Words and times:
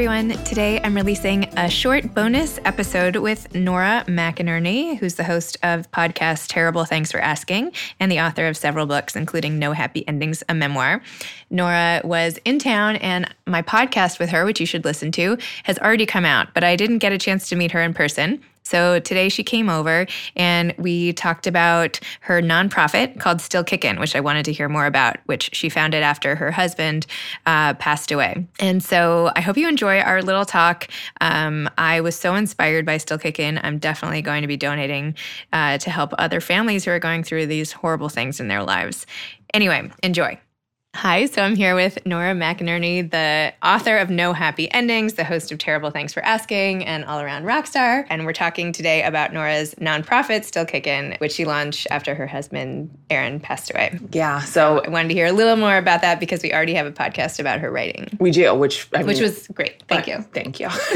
everyone. 0.00 0.30
Today 0.44 0.80
I'm 0.82 0.94
releasing 0.94 1.44
a 1.58 1.68
short 1.68 2.14
bonus 2.14 2.58
episode 2.64 3.16
with 3.16 3.54
Nora 3.54 4.02
McInerny, 4.08 4.96
who's 4.96 5.16
the 5.16 5.24
host 5.24 5.58
of 5.62 5.90
podcast 5.90 6.46
Terrible 6.48 6.86
Thanks 6.86 7.12
for 7.12 7.20
Asking 7.20 7.70
and 8.00 8.10
the 8.10 8.18
author 8.18 8.46
of 8.46 8.56
several 8.56 8.86
books, 8.86 9.14
including 9.14 9.58
No 9.58 9.72
Happy 9.72 10.08
Endings, 10.08 10.42
a 10.48 10.54
memoir. 10.54 11.02
Nora 11.50 12.00
was 12.02 12.38
in 12.46 12.58
town, 12.58 12.96
and 12.96 13.28
my 13.46 13.60
podcast 13.60 14.18
with 14.18 14.30
her, 14.30 14.46
which 14.46 14.58
you 14.58 14.64
should 14.64 14.86
listen 14.86 15.12
to, 15.12 15.36
has 15.64 15.78
already 15.80 16.06
come 16.06 16.24
out, 16.24 16.54
but 16.54 16.64
I 16.64 16.76
didn't 16.76 16.98
get 16.98 17.12
a 17.12 17.18
chance 17.18 17.50
to 17.50 17.56
meet 17.56 17.72
her 17.72 17.82
in 17.82 17.92
person. 17.92 18.40
So 18.70 19.00
today 19.00 19.28
she 19.28 19.42
came 19.42 19.68
over 19.68 20.06
and 20.36 20.72
we 20.78 21.12
talked 21.12 21.48
about 21.48 21.98
her 22.20 22.40
nonprofit 22.40 23.18
called 23.18 23.40
Still 23.40 23.64
Kickin', 23.64 23.98
which 23.98 24.14
I 24.14 24.20
wanted 24.20 24.44
to 24.44 24.52
hear 24.52 24.68
more 24.68 24.86
about, 24.86 25.16
which 25.26 25.50
she 25.52 25.68
founded 25.68 26.04
after 26.04 26.36
her 26.36 26.52
husband 26.52 27.04
uh, 27.46 27.74
passed 27.74 28.12
away. 28.12 28.46
And 28.60 28.80
so 28.80 29.32
I 29.34 29.40
hope 29.40 29.56
you 29.56 29.68
enjoy 29.68 29.98
our 29.98 30.22
little 30.22 30.44
talk. 30.44 30.86
Um, 31.20 31.68
I 31.78 32.00
was 32.00 32.14
so 32.14 32.36
inspired 32.36 32.86
by 32.86 32.98
Still 32.98 33.18
Kickin'. 33.18 33.58
I'm 33.64 33.78
definitely 33.78 34.22
going 34.22 34.42
to 34.42 34.48
be 34.48 34.56
donating 34.56 35.16
uh, 35.52 35.78
to 35.78 35.90
help 35.90 36.12
other 36.16 36.40
families 36.40 36.84
who 36.84 36.92
are 36.92 37.00
going 37.00 37.24
through 37.24 37.46
these 37.46 37.72
horrible 37.72 38.08
things 38.08 38.38
in 38.38 38.46
their 38.46 38.62
lives. 38.62 39.04
Anyway, 39.52 39.90
enjoy. 40.04 40.38
Hi, 40.96 41.26
so 41.26 41.42
I'm 41.42 41.54
here 41.54 41.76
with 41.76 42.04
Nora 42.04 42.34
McInerny, 42.34 43.08
the 43.08 43.54
author 43.62 43.96
of 43.96 44.10
No 44.10 44.32
Happy 44.32 44.70
Endings, 44.72 45.14
the 45.14 45.22
host 45.22 45.52
of 45.52 45.58
Terrible 45.58 45.90
Thanks 45.90 46.12
for 46.12 46.22
Asking, 46.24 46.84
and 46.84 47.04
All 47.04 47.20
Around 47.20 47.44
Rockstar. 47.44 48.04
And 48.10 48.26
we're 48.26 48.32
talking 48.32 48.72
today 48.72 49.04
about 49.04 49.32
Nora's 49.32 49.76
nonprofit, 49.76 50.44
Still 50.44 50.66
Kickin', 50.66 51.14
which 51.18 51.30
she 51.30 51.44
launched 51.44 51.86
after 51.92 52.16
her 52.16 52.26
husband, 52.26 52.90
Aaron, 53.08 53.38
passed 53.38 53.70
away. 53.70 54.00
Yeah, 54.10 54.40
so 54.40 54.82
I 54.84 54.88
wanted 54.88 55.08
to 55.08 55.14
hear 55.14 55.26
a 55.26 55.32
little 55.32 55.54
more 55.54 55.76
about 55.76 56.00
that 56.02 56.18
because 56.18 56.42
we 56.42 56.52
already 56.52 56.74
have 56.74 56.86
a 56.86 56.92
podcast 56.92 57.38
about 57.38 57.60
her 57.60 57.70
writing. 57.70 58.08
We 58.18 58.32
do, 58.32 58.52
which 58.52 58.88
I 58.92 59.04
which 59.04 59.20
was 59.20 59.46
great. 59.48 59.84
Thank 59.86 60.08
you. 60.08 60.18
Thank 60.34 60.58
you. 60.58 60.68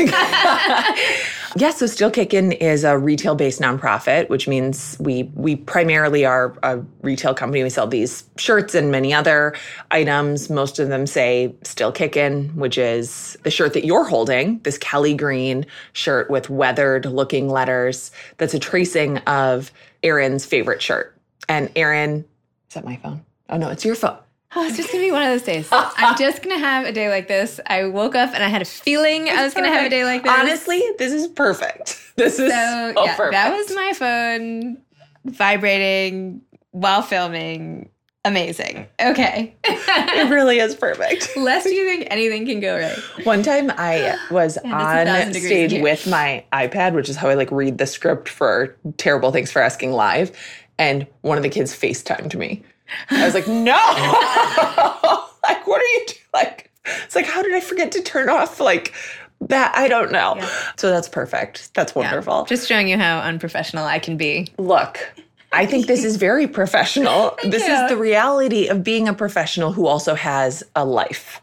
yeah, 1.56 1.70
so 1.70 1.86
Still 1.86 2.10
Kickin' 2.10 2.50
is 2.52 2.82
a 2.82 2.98
retail-based 2.98 3.60
nonprofit, 3.60 4.28
which 4.28 4.48
means 4.48 4.96
we 4.98 5.30
we 5.34 5.54
primarily 5.54 6.26
are 6.26 6.58
a 6.64 6.82
retail 7.02 7.32
company. 7.32 7.62
We 7.62 7.70
sell 7.70 7.86
these 7.86 8.24
shirts 8.36 8.74
and 8.74 8.90
many 8.90 9.14
other 9.14 9.54
items. 9.94 10.50
Most 10.50 10.78
of 10.78 10.88
them 10.88 11.06
say 11.06 11.54
Still 11.62 11.92
kicking, 11.92 12.48
which 12.56 12.76
is 12.76 13.38
the 13.44 13.50
shirt 13.50 13.72
that 13.74 13.86
you're 13.86 14.04
holding, 14.04 14.58
this 14.60 14.76
Kelly 14.76 15.14
green 15.14 15.64
shirt 15.92 16.28
with 16.28 16.50
weathered 16.50 17.06
looking 17.06 17.48
letters. 17.48 18.10
That's 18.38 18.54
a 18.54 18.58
tracing 18.58 19.18
of 19.18 19.72
Aaron's 20.02 20.44
favorite 20.44 20.82
shirt. 20.82 21.16
And 21.48 21.70
Aaron, 21.76 22.24
is 22.68 22.74
that 22.74 22.84
my 22.84 22.96
phone? 22.96 23.24
Oh 23.48 23.56
no, 23.56 23.70
it's 23.70 23.84
your 23.84 23.94
phone. 23.94 24.18
Oh, 24.56 24.64
it's 24.66 24.76
just 24.76 24.92
gonna 24.92 25.02
be 25.04 25.10
one 25.10 25.22
of 25.22 25.28
those 25.28 25.42
days. 25.42 25.68
I'm 25.72 26.16
just 26.18 26.42
gonna 26.42 26.58
have 26.58 26.86
a 26.86 26.92
day 26.92 27.08
like 27.08 27.28
this. 27.28 27.60
I 27.66 27.86
woke 27.86 28.14
up 28.14 28.34
and 28.34 28.42
I 28.42 28.48
had 28.48 28.62
a 28.62 28.66
feeling 28.66 29.28
I 29.28 29.42
was 29.42 29.54
gonna 29.54 29.68
have 29.68 29.86
a 29.86 29.90
day 29.90 30.04
like 30.04 30.22
this. 30.22 30.32
Honestly, 30.32 30.82
this 30.98 31.12
is 31.12 31.28
perfect. 31.28 32.00
This 32.16 32.38
is 32.38 32.48
so, 32.48 32.92
so 32.94 33.04
yeah, 33.04 33.16
perfect. 33.16 33.32
That 33.32 33.52
was 33.52 33.74
my 33.74 33.92
phone 33.92 34.76
vibrating 35.24 36.42
while 36.70 37.02
filming 37.02 37.90
amazing. 38.24 38.86
Okay. 39.00 39.54
it 39.64 40.30
really 40.30 40.58
is 40.58 40.74
perfect. 40.74 41.28
Lest 41.36 41.66
you 41.66 41.84
think 41.84 42.06
anything 42.10 42.46
can 42.46 42.60
go 42.60 42.78
right. 42.78 43.26
One 43.26 43.42
time 43.42 43.70
I 43.76 44.18
was 44.30 44.58
on 44.58 45.32
stage 45.34 45.80
with 45.80 46.06
my 46.06 46.44
iPad, 46.52 46.94
which 46.94 47.08
is 47.08 47.16
how 47.16 47.28
I 47.28 47.34
like 47.34 47.50
read 47.50 47.78
the 47.78 47.86
script 47.86 48.28
for 48.28 48.76
Terrible 48.96 49.30
Thanks 49.32 49.50
for 49.50 49.60
Asking 49.60 49.92
Live, 49.92 50.32
and 50.78 51.06
one 51.22 51.36
of 51.36 51.42
the 51.42 51.50
kids 51.50 51.74
FaceTimed 51.74 52.34
me. 52.36 52.62
I 53.10 53.24
was 53.24 53.34
like, 53.34 53.48
no. 53.48 53.72
like, 55.48 55.66
what 55.66 55.80
are 55.80 55.84
you 55.84 56.04
doing? 56.06 56.20
Like, 56.32 56.70
it's 57.04 57.14
like, 57.14 57.26
how 57.26 57.42
did 57.42 57.54
I 57.54 57.60
forget 57.60 57.92
to 57.92 58.02
turn 58.02 58.28
off 58.28 58.60
like 58.60 58.92
that? 59.40 59.74
I 59.76 59.88
don't 59.88 60.12
know. 60.12 60.34
Yeah. 60.36 60.50
So 60.76 60.90
that's 60.90 61.08
perfect. 61.08 61.72
That's 61.74 61.94
wonderful. 61.94 62.40
Yeah. 62.40 62.44
Just 62.46 62.68
showing 62.68 62.88
you 62.88 62.98
how 62.98 63.20
unprofessional 63.20 63.84
I 63.84 63.98
can 63.98 64.16
be. 64.16 64.48
Look, 64.58 65.14
I 65.54 65.66
think 65.66 65.86
this 65.86 66.04
is 66.04 66.16
very 66.16 66.46
professional. 66.46 67.38
this 67.44 67.62
is 67.62 67.88
the 67.88 67.96
reality 67.96 68.68
of 68.68 68.82
being 68.82 69.08
a 69.08 69.14
professional 69.14 69.72
who 69.72 69.86
also 69.86 70.14
has 70.14 70.62
a 70.74 70.84
life, 70.84 71.40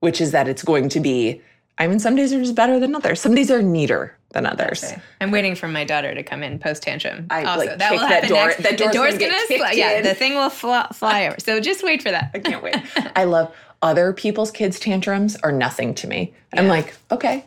which 0.00 0.20
is 0.20 0.30
that 0.30 0.48
it's 0.48 0.62
going 0.62 0.88
to 0.90 1.00
be, 1.00 1.40
I 1.78 1.86
mean, 1.88 1.98
some 1.98 2.16
days 2.16 2.32
are 2.32 2.40
just 2.40 2.54
better 2.54 2.78
than 2.78 2.94
others. 2.94 3.20
Some 3.20 3.34
days 3.34 3.50
are 3.50 3.62
neater 3.62 4.16
than 4.30 4.46
others. 4.46 4.84
Okay. 4.84 5.00
I'm 5.20 5.30
waiting 5.30 5.54
for 5.54 5.68
my 5.68 5.84
daughter 5.84 6.14
to 6.14 6.22
come 6.22 6.42
in 6.42 6.58
post 6.58 6.82
tantrum. 6.82 7.26
I 7.30 7.44
also, 7.44 7.66
like 7.66 7.78
that 7.78 7.92
will 7.92 7.98
happen 7.98 8.08
that 8.08 8.28
door. 8.28 8.46
Next. 8.46 8.62
That 8.62 8.78
the 8.78 8.92
door's 8.92 9.18
gonna, 9.18 9.32
gonna 9.32 9.58
fly, 9.58 9.72
yeah, 9.72 10.02
the 10.02 10.14
thing 10.14 10.34
will 10.34 10.50
fly, 10.50 10.86
fly 10.92 11.26
over. 11.28 11.36
So 11.38 11.60
just 11.60 11.82
wait 11.82 12.02
for 12.02 12.10
that. 12.10 12.30
I 12.34 12.38
can't 12.38 12.62
wait. 12.62 12.76
I 13.16 13.24
love 13.24 13.54
other 13.82 14.12
people's 14.12 14.50
kids' 14.50 14.78
tantrums 14.78 15.36
are 15.36 15.52
nothing 15.52 15.94
to 15.94 16.06
me. 16.06 16.34
Yeah. 16.52 16.60
I'm 16.60 16.68
like, 16.68 16.94
okay. 17.10 17.44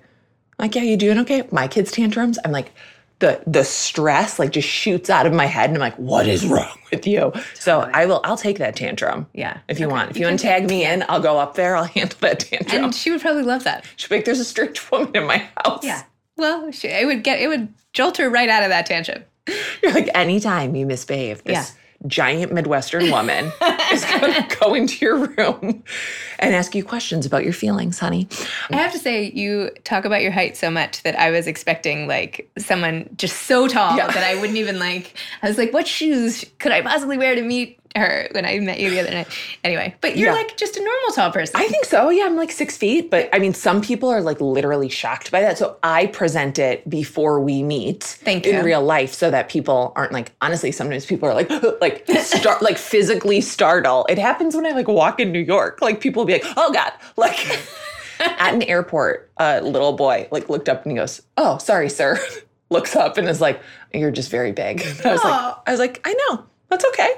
like, 0.57 0.75
yeah, 0.75 0.83
you 0.83 0.97
doing 0.97 1.19
okay? 1.19 1.47
My 1.51 1.67
kids' 1.67 1.91
tantrums, 1.91 2.39
I'm 2.43 2.51
like, 2.51 2.71
the 3.21 3.41
the 3.47 3.63
stress 3.63 4.37
like 4.37 4.51
just 4.51 4.67
shoots 4.67 5.09
out 5.09 5.25
of 5.25 5.33
my 5.33 5.45
head 5.45 5.69
and 5.69 5.77
I'm 5.77 5.79
like, 5.79 5.95
what 5.95 6.27
is 6.27 6.45
wrong 6.45 6.77
with 6.91 7.07
you? 7.07 7.19
Totally. 7.19 7.43
So 7.53 7.89
I 7.93 8.05
will 8.05 8.19
I'll 8.23 8.37
take 8.37 8.57
that 8.57 8.75
tantrum. 8.75 9.27
Yeah. 9.33 9.59
If 9.69 9.79
you 9.79 9.85
okay. 9.85 9.93
want. 9.93 10.11
If 10.11 10.17
you, 10.17 10.21
you 10.21 10.27
want 10.27 10.39
to 10.39 10.45
tag 10.45 10.67
me 10.67 10.85
in, 10.85 11.05
I'll 11.07 11.21
go 11.21 11.39
up 11.39 11.55
there, 11.55 11.75
I'll 11.75 11.83
handle 11.95 12.17
that 12.21 12.41
tantrum. 12.41 12.85
And 12.85 12.95
she 12.95 13.11
would 13.11 13.21
probably 13.21 13.43
love 13.43 13.63
that. 13.63 13.85
She'd 13.95 14.09
be 14.09 14.17
like, 14.17 14.25
there's 14.25 14.39
a 14.39 14.45
strict 14.45 14.91
woman 14.91 15.15
in 15.15 15.25
my 15.25 15.47
house. 15.57 15.83
Yeah. 15.83 16.03
Well, 16.35 16.71
she, 16.71 16.89
it 16.89 17.05
would 17.05 17.23
get 17.23 17.39
it 17.39 17.47
would 17.47 17.73
jolt 17.93 18.17
her 18.17 18.29
right 18.29 18.49
out 18.49 18.63
of 18.63 18.69
that 18.69 18.85
tantrum. 18.85 19.23
You're 19.81 19.93
like, 19.93 20.09
anytime 20.13 20.75
you 20.75 20.85
misbehave, 20.85 21.43
this 21.43 21.53
yeah 21.53 21.65
giant 22.07 22.51
Midwestern 22.51 23.11
woman 23.11 23.51
is 23.91 24.05
going 24.05 24.33
to 24.33 24.57
go 24.59 24.73
into 24.73 25.03
your 25.05 25.27
room 25.27 25.83
and 26.39 26.55
ask 26.55 26.75
you 26.75 26.83
questions 26.83 27.25
about 27.25 27.43
your 27.43 27.53
feelings, 27.53 27.99
honey. 27.99 28.27
I 28.69 28.77
have 28.77 28.91
to 28.93 28.99
say, 28.99 29.31
you 29.31 29.71
talk 29.83 30.05
about 30.05 30.21
your 30.21 30.31
height 30.31 30.57
so 30.57 30.71
much 30.71 31.03
that 31.03 31.17
I 31.19 31.31
was 31.31 31.47
expecting 31.47 32.07
like 32.07 32.49
someone 32.57 33.09
just 33.17 33.43
so 33.43 33.67
tall 33.67 33.97
yeah. 33.97 34.07
that 34.07 34.23
I 34.23 34.35
wouldn't 34.35 34.57
even 34.57 34.79
like. 34.79 35.15
I 35.41 35.47
was 35.47 35.57
like, 35.57 35.73
what 35.73 35.87
shoes 35.87 36.45
could 36.59 36.71
I 36.71 36.81
possibly 36.81 37.17
wear 37.17 37.35
to 37.35 37.41
meet 37.41 37.81
her 37.95 38.27
when 38.31 38.45
I 38.45 38.59
met 38.59 38.79
you 38.79 38.89
the 38.89 38.99
other 38.99 39.11
night. 39.11 39.27
Anyway, 39.63 39.95
but 40.01 40.17
you're 40.17 40.29
yeah. 40.29 40.35
like 40.35 40.57
just 40.57 40.77
a 40.77 40.83
normal 40.83 41.13
tall 41.13 41.31
person. 41.31 41.59
I 41.59 41.67
think 41.67 41.85
so. 41.85 42.09
Yeah, 42.09 42.25
I'm 42.25 42.35
like 42.35 42.51
six 42.51 42.77
feet. 42.77 43.09
But 43.09 43.29
I 43.33 43.39
mean, 43.39 43.53
some 43.53 43.81
people 43.81 44.09
are 44.09 44.21
like 44.21 44.39
literally 44.39 44.89
shocked 44.89 45.31
by 45.31 45.41
that. 45.41 45.57
So 45.57 45.77
I 45.83 46.07
present 46.07 46.59
it 46.59 46.89
before 46.89 47.39
we 47.39 47.63
meet. 47.63 48.03
Thank 48.03 48.45
you. 48.45 48.53
in 48.53 48.65
real 48.65 48.83
life, 48.83 49.13
so 49.13 49.31
that 49.31 49.49
people 49.49 49.93
aren't 49.95 50.11
like. 50.11 50.31
Honestly, 50.41 50.71
sometimes 50.71 51.05
people 51.05 51.29
are 51.29 51.33
like, 51.33 51.49
like, 51.81 52.07
start 52.19 52.61
like 52.61 52.77
physically 52.77 53.41
startle. 53.81 54.05
It 54.09 54.17
happens 54.17 54.55
when 54.55 54.65
I 54.65 54.71
like 54.71 54.87
walk 54.87 55.19
in 55.19 55.31
New 55.31 55.39
York. 55.39 55.81
Like 55.81 56.01
people 56.01 56.21
will 56.21 56.27
be 56.27 56.33
like, 56.33 56.45
oh 56.57 56.71
god, 56.71 56.93
like. 57.17 57.59
At 58.19 58.53
an 58.53 58.61
airport, 58.61 59.31
a 59.37 59.61
little 59.61 59.93
boy 59.93 60.27
like 60.29 60.47
looked 60.47 60.69
up 60.69 60.83
and 60.83 60.91
he 60.91 60.95
goes, 60.95 61.23
"Oh, 61.37 61.57
sorry, 61.57 61.89
sir." 61.89 62.19
Looks 62.69 62.95
up 62.95 63.17
and 63.17 63.27
is 63.27 63.41
like, 63.41 63.59
"You're 63.95 64.11
just 64.11 64.29
very 64.29 64.51
big." 64.51 64.81
I 65.03 65.11
was 65.11 65.23
like, 65.23 65.55
"I 65.65 65.71
was 65.71 65.79
like, 65.79 66.01
I 66.07 66.13
know." 66.13 66.45
That's 66.69 66.85
okay. 66.85 67.15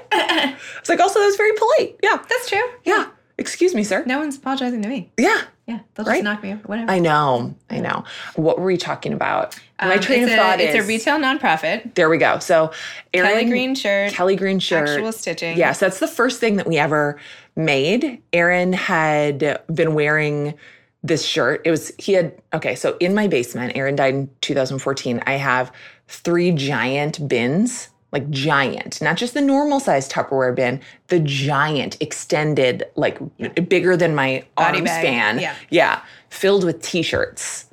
it's 0.78 0.88
like 0.88 1.00
also 1.00 1.18
that 1.18 1.26
was 1.26 1.36
very 1.36 1.52
polite. 1.58 2.00
Yeah. 2.02 2.24
That's 2.26 2.48
true. 2.48 2.66
Yeah. 2.84 3.10
Excuse 3.36 3.74
me, 3.74 3.82
sir. 3.82 4.04
No 4.06 4.20
one's 4.20 4.36
apologizing 4.36 4.82
to 4.82 4.88
me. 4.88 5.10
Yeah. 5.18 5.42
Yeah. 5.66 5.80
They'll 5.94 6.04
just 6.04 6.08
right? 6.08 6.22
knock 6.22 6.42
me 6.42 6.52
up. 6.52 6.68
Whatever. 6.68 6.90
I 6.90 6.98
know. 6.98 7.54
I 7.68 7.80
know. 7.80 8.04
What 8.36 8.58
were 8.58 8.66
we 8.66 8.76
talking 8.76 9.12
about? 9.12 9.58
My 9.80 9.94
um, 9.94 10.00
train 10.00 10.22
of 10.22 10.30
a, 10.30 10.36
thought 10.36 10.60
it's 10.60 10.74
is 10.74 10.84
a 10.84 10.86
retail 10.86 11.18
nonprofit. 11.18 11.94
There 11.94 12.08
we 12.08 12.18
go. 12.18 12.38
So 12.38 12.70
Aaron, 13.12 13.30
Kelly 13.30 13.44
Green 13.46 13.74
shirt. 13.74 14.12
Kelly 14.12 14.36
Green 14.36 14.60
shirt. 14.60 14.88
Actual 14.88 15.10
stitching. 15.10 15.56
Yes, 15.56 15.80
that's 15.80 15.98
the 15.98 16.06
first 16.06 16.38
thing 16.38 16.56
that 16.56 16.66
we 16.66 16.78
ever 16.78 17.18
made. 17.56 18.22
Aaron 18.32 18.72
had 18.72 19.60
been 19.72 19.94
wearing 19.94 20.54
this 21.02 21.24
shirt. 21.24 21.60
It 21.64 21.70
was 21.70 21.92
he 21.98 22.12
had 22.12 22.40
okay, 22.52 22.76
so 22.76 22.96
in 22.98 23.14
my 23.14 23.26
basement, 23.26 23.76
Aaron 23.76 23.96
died 23.96 24.14
in 24.14 24.30
2014. 24.42 25.22
I 25.26 25.32
have 25.32 25.72
three 26.06 26.52
giant 26.52 27.26
bins 27.28 27.88
like 28.14 28.30
giant, 28.30 29.02
not 29.02 29.16
just 29.16 29.34
the 29.34 29.40
normal 29.42 29.80
size 29.80 30.08
Tupperware 30.08 30.54
bin, 30.54 30.80
the 31.08 31.18
giant 31.18 32.00
extended, 32.00 32.84
like 32.94 33.18
yeah. 33.38 33.48
bigger 33.48 33.96
than 33.96 34.14
my 34.14 34.44
Body 34.56 34.78
arm 34.78 34.84
bag. 34.84 35.02
span. 35.02 35.38
Yeah. 35.40 35.54
yeah. 35.68 36.02
Filled 36.30 36.64
with 36.64 36.80
t 36.80 37.02
shirts 37.02 37.66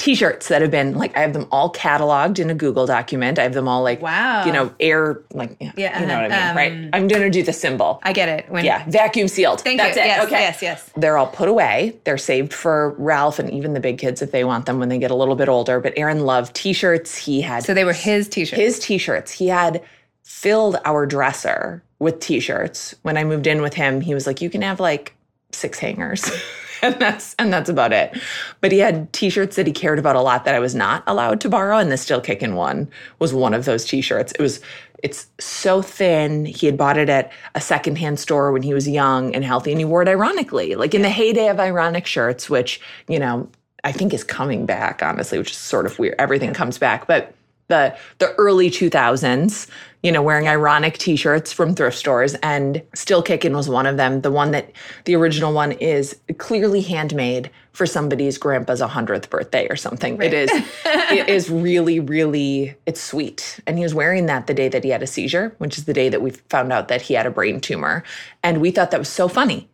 t-shirts 0.00 0.48
that 0.48 0.62
have 0.62 0.70
been 0.70 0.94
like 0.94 1.14
I 1.14 1.20
have 1.20 1.34
them 1.34 1.46
all 1.52 1.70
cataloged 1.72 2.38
in 2.38 2.48
a 2.48 2.54
Google 2.54 2.86
document. 2.86 3.38
I 3.38 3.42
have 3.42 3.52
them 3.52 3.68
all 3.68 3.82
like 3.82 4.00
wow, 4.00 4.46
you 4.46 4.52
know, 4.52 4.72
air 4.80 5.20
like 5.34 5.56
yeah, 5.60 6.00
you 6.00 6.06
know 6.06 6.22
what 6.22 6.32
I 6.32 6.36
mean, 6.36 6.48
um, 6.48 6.56
right? 6.56 6.90
I'm 6.94 7.06
gonna 7.06 7.28
do 7.28 7.42
the 7.42 7.52
symbol. 7.52 8.00
I 8.02 8.14
get 8.14 8.28
it. 8.28 8.50
When, 8.50 8.64
yeah, 8.64 8.84
vacuum 8.88 9.28
sealed. 9.28 9.60
Thank 9.60 9.78
That's 9.78 9.96
you. 9.96 10.02
it. 10.02 10.06
Yes, 10.06 10.24
okay. 10.24 10.40
yes, 10.40 10.62
yes. 10.62 10.90
They're 10.96 11.18
all 11.18 11.26
put 11.26 11.48
away. 11.48 11.98
They're 12.04 12.16
saved 12.16 12.54
for 12.54 12.94
Ralph 12.98 13.38
and 13.38 13.50
even 13.50 13.74
the 13.74 13.80
big 13.80 13.98
kids 13.98 14.22
if 14.22 14.32
they 14.32 14.42
want 14.42 14.64
them 14.64 14.78
when 14.78 14.88
they 14.88 14.98
get 14.98 15.10
a 15.10 15.14
little 15.14 15.36
bit 15.36 15.50
older. 15.50 15.80
But 15.80 15.92
Aaron 15.96 16.24
loved 16.24 16.54
t-shirts. 16.56 17.16
He 17.16 17.42
had 17.42 17.62
so 17.62 17.74
they 17.74 17.84
were 17.84 17.92
his 17.92 18.26
t-shirts. 18.26 18.60
His 18.60 18.78
t-shirts. 18.78 19.32
He 19.32 19.48
had 19.48 19.82
filled 20.22 20.78
our 20.86 21.04
dresser 21.04 21.82
with 21.98 22.20
t-shirts. 22.20 22.94
When 23.02 23.18
I 23.18 23.24
moved 23.24 23.46
in 23.46 23.60
with 23.60 23.74
him, 23.74 24.00
he 24.00 24.14
was 24.14 24.26
like, 24.26 24.40
"You 24.40 24.48
can 24.48 24.62
have 24.62 24.80
like 24.80 25.14
six 25.52 25.78
hangers." 25.78 26.30
and 26.82 26.94
that's 26.96 27.34
and 27.38 27.52
that's 27.52 27.68
about 27.68 27.92
it. 27.92 28.18
But 28.60 28.72
he 28.72 28.78
had 28.78 29.12
t-shirts 29.12 29.56
that 29.56 29.66
he 29.66 29.72
cared 29.72 29.98
about 29.98 30.16
a 30.16 30.20
lot 30.20 30.44
that 30.44 30.54
I 30.54 30.60
was 30.60 30.74
not 30.74 31.02
allowed 31.06 31.40
to 31.42 31.48
borrow, 31.48 31.78
and 31.78 31.90
the 31.90 31.96
Still 31.96 32.20
Kickin' 32.20 32.54
one 32.54 32.88
was 33.18 33.32
one 33.32 33.54
of 33.54 33.64
those 33.64 33.84
t-shirts. 33.84 34.32
It 34.32 34.40
was 34.40 34.60
it's 35.02 35.28
so 35.38 35.80
thin. 35.80 36.44
He 36.44 36.66
had 36.66 36.76
bought 36.76 36.98
it 36.98 37.08
at 37.08 37.32
a 37.54 37.60
secondhand 37.60 38.18
store 38.18 38.52
when 38.52 38.62
he 38.62 38.74
was 38.74 38.88
young 38.88 39.34
and 39.34 39.44
healthy, 39.44 39.70
and 39.72 39.80
he 39.80 39.84
wore 39.84 40.02
it 40.02 40.08
ironically, 40.08 40.74
like 40.74 40.94
in 40.94 41.02
the 41.02 41.10
heyday 41.10 41.48
of 41.48 41.58
ironic 41.60 42.06
shirts, 42.06 42.50
which 42.50 42.80
you 43.08 43.18
know 43.18 43.48
I 43.84 43.92
think 43.92 44.12
is 44.12 44.24
coming 44.24 44.66
back, 44.66 45.02
honestly, 45.02 45.38
which 45.38 45.52
is 45.52 45.56
sort 45.56 45.86
of 45.86 45.98
weird. 45.98 46.16
Everything 46.18 46.52
comes 46.52 46.78
back. 46.78 47.06
But 47.06 47.34
the 47.70 47.96
the 48.18 48.32
early 48.34 48.70
2000s, 48.70 49.66
you 50.02 50.12
know, 50.12 50.22
wearing 50.22 50.46
ironic 50.46 50.98
t-shirts 50.98 51.52
from 51.52 51.74
thrift 51.74 51.96
stores 51.96 52.34
and 52.42 52.82
Still 52.94 53.22
kicking 53.22 53.54
was 53.54 53.68
one 53.68 53.86
of 53.86 53.96
them. 53.96 54.20
The 54.20 54.30
one 54.30 54.50
that 54.50 54.72
the 55.06 55.14
original 55.14 55.54
one 55.54 55.72
is 55.72 56.16
clearly 56.36 56.82
handmade 56.82 57.50
for 57.72 57.86
somebody's 57.86 58.36
grandpa's 58.36 58.80
100th 58.80 59.30
birthday 59.30 59.66
or 59.70 59.76
something. 59.76 60.18
Right. 60.18 60.32
It 60.32 60.50
is 60.50 60.68
it 60.84 61.28
is 61.28 61.48
really 61.48 62.00
really 62.00 62.74
it's 62.84 63.00
sweet. 63.00 63.60
And 63.66 63.78
he 63.78 63.82
was 63.82 63.94
wearing 63.94 64.26
that 64.26 64.46
the 64.46 64.54
day 64.54 64.68
that 64.68 64.84
he 64.84 64.90
had 64.90 65.02
a 65.02 65.06
seizure, 65.06 65.54
which 65.58 65.78
is 65.78 65.86
the 65.86 65.94
day 65.94 66.10
that 66.10 66.20
we 66.20 66.32
found 66.50 66.72
out 66.72 66.88
that 66.88 67.00
he 67.00 67.14
had 67.14 67.26
a 67.26 67.30
brain 67.30 67.60
tumor. 67.60 68.04
And 68.42 68.60
we 68.60 68.70
thought 68.70 68.90
that 68.90 69.00
was 69.00 69.08
so 69.08 69.28
funny. 69.28 69.68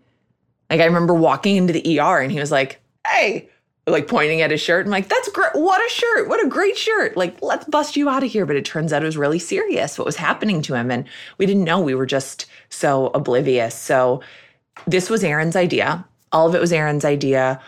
Like 0.70 0.80
I 0.80 0.84
remember 0.84 1.14
walking 1.14 1.56
into 1.56 1.72
the 1.72 1.98
ER 1.98 2.20
and 2.20 2.30
he 2.30 2.38
was 2.38 2.50
like, 2.50 2.80
"Hey, 3.06 3.48
like 3.86 4.08
pointing 4.08 4.42
at 4.42 4.50
his 4.50 4.60
shirt. 4.60 4.84
I'm 4.84 4.90
like, 4.90 5.08
that's 5.08 5.28
great. 5.28 5.54
What 5.54 5.80
a 5.80 5.88
shirt. 5.88 6.28
What 6.28 6.44
a 6.44 6.48
great 6.48 6.76
shirt. 6.76 7.16
Like, 7.16 7.40
let's 7.40 7.66
bust 7.66 7.96
you 7.96 8.08
out 8.08 8.24
of 8.24 8.30
here. 8.30 8.44
But 8.44 8.56
it 8.56 8.64
turns 8.64 8.92
out 8.92 9.02
it 9.02 9.06
was 9.06 9.16
really 9.16 9.38
serious 9.38 9.98
what 9.98 10.06
was 10.06 10.16
happening 10.16 10.60
to 10.62 10.74
him. 10.74 10.90
And 10.90 11.06
we 11.38 11.46
didn't 11.46 11.64
know. 11.64 11.80
We 11.80 11.94
were 11.94 12.06
just 12.06 12.46
so 12.68 13.10
oblivious. 13.14 13.74
So 13.74 14.22
this 14.86 15.08
was 15.08 15.22
Aaron's 15.22 15.56
idea. 15.56 16.04
All 16.32 16.48
of 16.48 16.54
it 16.54 16.60
was 16.60 16.72
Aaron's 16.72 17.04
idea. 17.04 17.60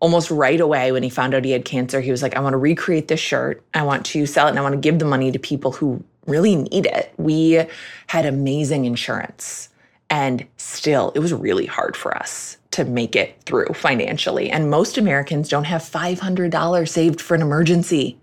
Almost 0.00 0.30
right 0.30 0.60
away 0.60 0.92
when 0.92 1.02
he 1.02 1.10
found 1.10 1.34
out 1.34 1.44
he 1.44 1.52
had 1.52 1.64
cancer, 1.64 2.00
he 2.00 2.10
was 2.10 2.22
like, 2.22 2.36
I 2.36 2.40
want 2.40 2.54
to 2.54 2.58
recreate 2.58 3.08
this 3.08 3.20
shirt. 3.20 3.62
I 3.74 3.82
want 3.82 4.04
to 4.06 4.26
sell 4.26 4.46
it 4.46 4.50
and 4.50 4.58
I 4.58 4.62
want 4.62 4.74
to 4.74 4.80
give 4.80 4.98
the 4.98 5.04
money 5.04 5.30
to 5.32 5.38
people 5.38 5.72
who 5.72 6.02
really 6.26 6.56
need 6.56 6.86
it. 6.86 7.12
We 7.18 7.64
had 8.06 8.26
amazing 8.26 8.84
insurance. 8.84 9.68
And 10.08 10.46
still, 10.56 11.12
it 11.14 11.18
was 11.18 11.32
really 11.32 11.66
hard 11.66 11.96
for 11.96 12.16
us 12.16 12.58
to 12.76 12.84
make 12.84 13.16
it 13.16 13.34
through 13.42 13.68
financially. 13.74 14.50
And 14.50 14.70
most 14.70 14.98
Americans 14.98 15.48
don't 15.48 15.64
have 15.64 15.82
$500 15.82 16.88
saved 16.88 17.20
for 17.20 17.34
an 17.34 17.42
emergency. 17.42 18.18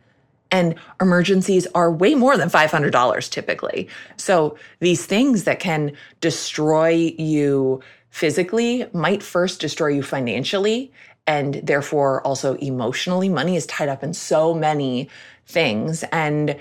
And 0.52 0.76
emergencies 1.02 1.66
are 1.74 1.92
way 1.92 2.14
more 2.14 2.38
than 2.38 2.50
$500 2.50 3.30
typically. 3.30 3.90
So 4.16 4.56
these 4.80 5.06
things 5.06 5.46
that 5.46 5.60
can 5.60 5.94
destroy 6.22 7.14
you 7.18 7.82
physically 8.12 8.86
might 8.94 9.24
first 9.24 9.60
destroy 9.60 9.88
you 9.88 10.04
financially 10.04 10.92
and 11.26 11.56
therefore 11.56 12.22
also 12.22 12.54
emotionally. 12.58 13.30
Money 13.30 13.56
is 13.56 13.66
tied 13.66 13.90
up 13.90 14.04
in 14.04 14.14
so 14.14 14.54
many 14.54 15.10
things. 15.48 16.04
And 16.12 16.60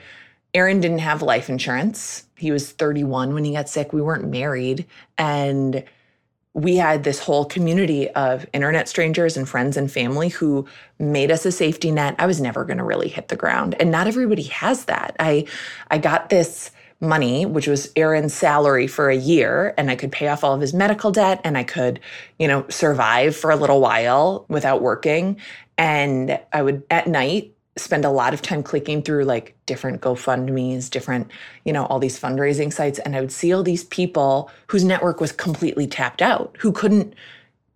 Aaron 0.55 0.81
didn't 0.81 0.99
have 1.01 1.21
life 1.21 1.51
insurance. 1.51 2.25
He 2.37 2.51
was 2.51 2.73
31 2.73 3.35
when 3.35 3.45
he 3.45 3.53
got 3.53 3.69
sick. 3.69 3.93
We 3.93 4.01
weren't 4.01 4.31
married. 4.31 4.87
And 5.19 5.85
we 6.55 6.77
had 6.77 7.05
this 7.05 7.19
whole 7.19 7.45
community 7.45 8.11
of 8.11 8.47
internet 8.53 8.89
strangers 8.89 9.37
and 9.37 9.49
friends 9.49 9.77
and 9.77 9.91
family 9.91 10.29
who 10.29 10.67
made 10.99 11.31
us 11.31 11.47
a 11.47 11.53
safety 11.53 11.91
net. 11.91 12.15
I 12.19 12.27
was 12.27 12.41
never 12.41 12.65
going 12.65 12.77
to 12.79 12.85
really 12.85 13.09
hit 13.09 13.29
the 13.29 13.37
ground. 13.37 13.75
And 13.81 13.91
not 13.91 14.07
everybody 14.07 14.43
has 14.45 14.85
that. 14.85 15.17
I 15.19 15.47
I 15.91 15.99
got 15.99 16.29
this 16.29 16.71
money, 17.01 17.45
which 17.47 17.67
was 17.67 17.91
Aaron's 17.97 18.33
salary 18.33 18.87
for 18.87 19.11
a 19.11 19.17
year, 19.17 19.75
and 19.77 19.91
I 19.91 19.97
could 19.97 20.13
pay 20.13 20.29
off 20.29 20.45
all 20.45 20.55
of 20.55 20.61
his 20.61 20.73
medical 20.73 21.11
debt 21.11 21.41
and 21.43 21.59
I 21.59 21.65
could, 21.65 21.99
you 22.39 22.47
know, 22.47 22.65
survive 22.69 23.35
for 23.35 23.51
a 23.51 23.57
little 23.57 23.81
while 23.81 24.45
without 24.49 24.83
working. 24.83 25.39
And 25.77 26.39
I 26.53 26.63
would 26.63 26.83
at 26.91 27.09
night 27.09 27.55
spend 27.77 28.05
a 28.05 28.11
lot 28.11 28.35
of 28.35 28.43
time 28.43 28.63
clicking 28.63 29.03
through 29.03 29.25
like 29.25 29.57
different 29.67 30.01
GoFundMe's, 30.01 30.91
different, 30.91 31.31
you 31.65 31.73
know, 31.73 31.87
all 31.87 31.99
these 31.99 32.21
fundraising 32.21 32.73
sites. 32.73 32.99
And 32.99 33.17
I 33.17 33.21
would 33.21 33.33
see 33.33 33.53
all 33.53 33.63
these 33.63 33.85
people 33.85 34.51
whose 34.67 34.85
network 34.85 35.21
was 35.21 35.33
completely 35.33 35.87
tapped 35.87 36.21
out, 36.21 36.55
who 36.59 36.73
couldn't 36.73 37.15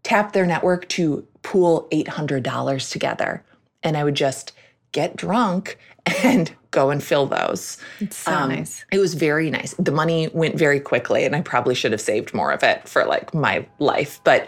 tap 0.02 0.32
their 0.32 0.46
network 0.46 0.88
to 0.90 1.26
pool 1.43 1.88
$800 1.90 2.90
together. 2.90 3.43
And 3.82 3.96
I 3.96 4.04
would 4.04 4.14
just 4.14 4.52
get 4.93 5.16
drunk 5.16 5.78
and 6.22 6.52
go 6.70 6.90
and 6.90 7.02
fill 7.02 7.26
those. 7.26 7.78
It's 8.00 8.16
so 8.16 8.32
um, 8.32 8.50
nice. 8.50 8.84
It 8.93 8.98
was 8.98 9.14
very 9.14 9.50
nice. 9.50 9.75
The 9.78 9.93
money 9.93 10.28
went 10.28 10.56
very 10.56 10.78
quickly, 10.78 11.25
and 11.25 11.34
I 11.34 11.40
probably 11.40 11.75
should 11.75 11.93
have 11.93 12.00
saved 12.02 12.34
more 12.34 12.52
of 12.52 12.62
it 12.62 12.87
for 12.87 13.04
like 13.06 13.32
my 13.32 13.66
life. 13.78 14.20
But 14.25 14.46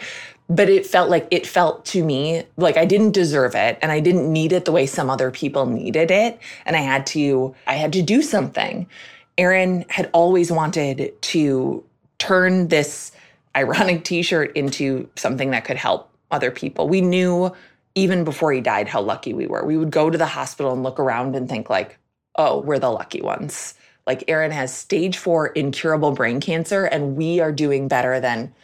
but 0.49 0.69
it 0.69 0.87
felt 0.87 1.11
like 1.11 1.29
it 1.31 1.47
felt 1.47 1.85
to 1.87 2.03
me 2.03 2.43
like 2.57 2.77
I 2.77 2.85
didn't 2.85 3.13
deserve 3.13 3.55
it 3.55 3.79
and 3.83 3.93
I 3.93 4.01
didn't 4.01 4.33
need 4.33 4.53
it 4.53 4.65
the 4.65 4.73
way 4.73 4.87
some 4.87 5.11
other 5.11 5.31
people 5.31 5.67
needed 5.67 6.11
it 6.11 6.39
and 6.65 6.75
I 6.75 6.81
had 6.81 7.07
to 7.09 7.55
I 7.67 7.75
had 7.75 7.93
to 7.95 8.03
do 8.03 8.23
something. 8.23 8.87
Aaron 9.37 9.85
had 9.89 10.11
always 10.13 10.51
wanted 10.51 11.13
to 11.21 11.85
turn 12.19 12.69
this 12.69 13.13
ironic 13.57 14.05
t-shirt 14.05 14.57
into 14.57 15.09
something 15.17 15.51
that 15.51 15.65
could 15.65 15.77
help 15.77 16.11
other 16.31 16.51
people. 16.51 16.89
We 16.89 17.01
knew 17.01 17.53
even 17.95 18.25
before 18.25 18.53
he 18.53 18.61
died 18.61 18.89
how 18.89 19.01
lucky 19.01 19.35
we 19.35 19.47
were. 19.47 19.65
We 19.65 19.77
would 19.77 19.91
go 19.91 20.11
to 20.11 20.19
the 20.19 20.27
hospital 20.27 20.73
and 20.73 20.83
look 20.83 21.01
around 21.01 21.37
and 21.37 21.49
think 21.49 21.69
like, 21.69 21.99
"Oh, 22.37 22.61
we're 22.61 22.79
the 22.79 22.91
lucky 22.91 23.21
ones." 23.21 23.75
Like 24.07 24.25
Aaron 24.29 24.51
has 24.53 24.73
stage 24.73 25.19
4 25.19 25.49
incurable 25.49 26.13
brain 26.13 26.41
cancer 26.41 26.87
and 26.87 27.17
we 27.17 27.41
are 27.41 27.53
doing 27.53 27.89
better 27.89 28.21
than 28.21 28.55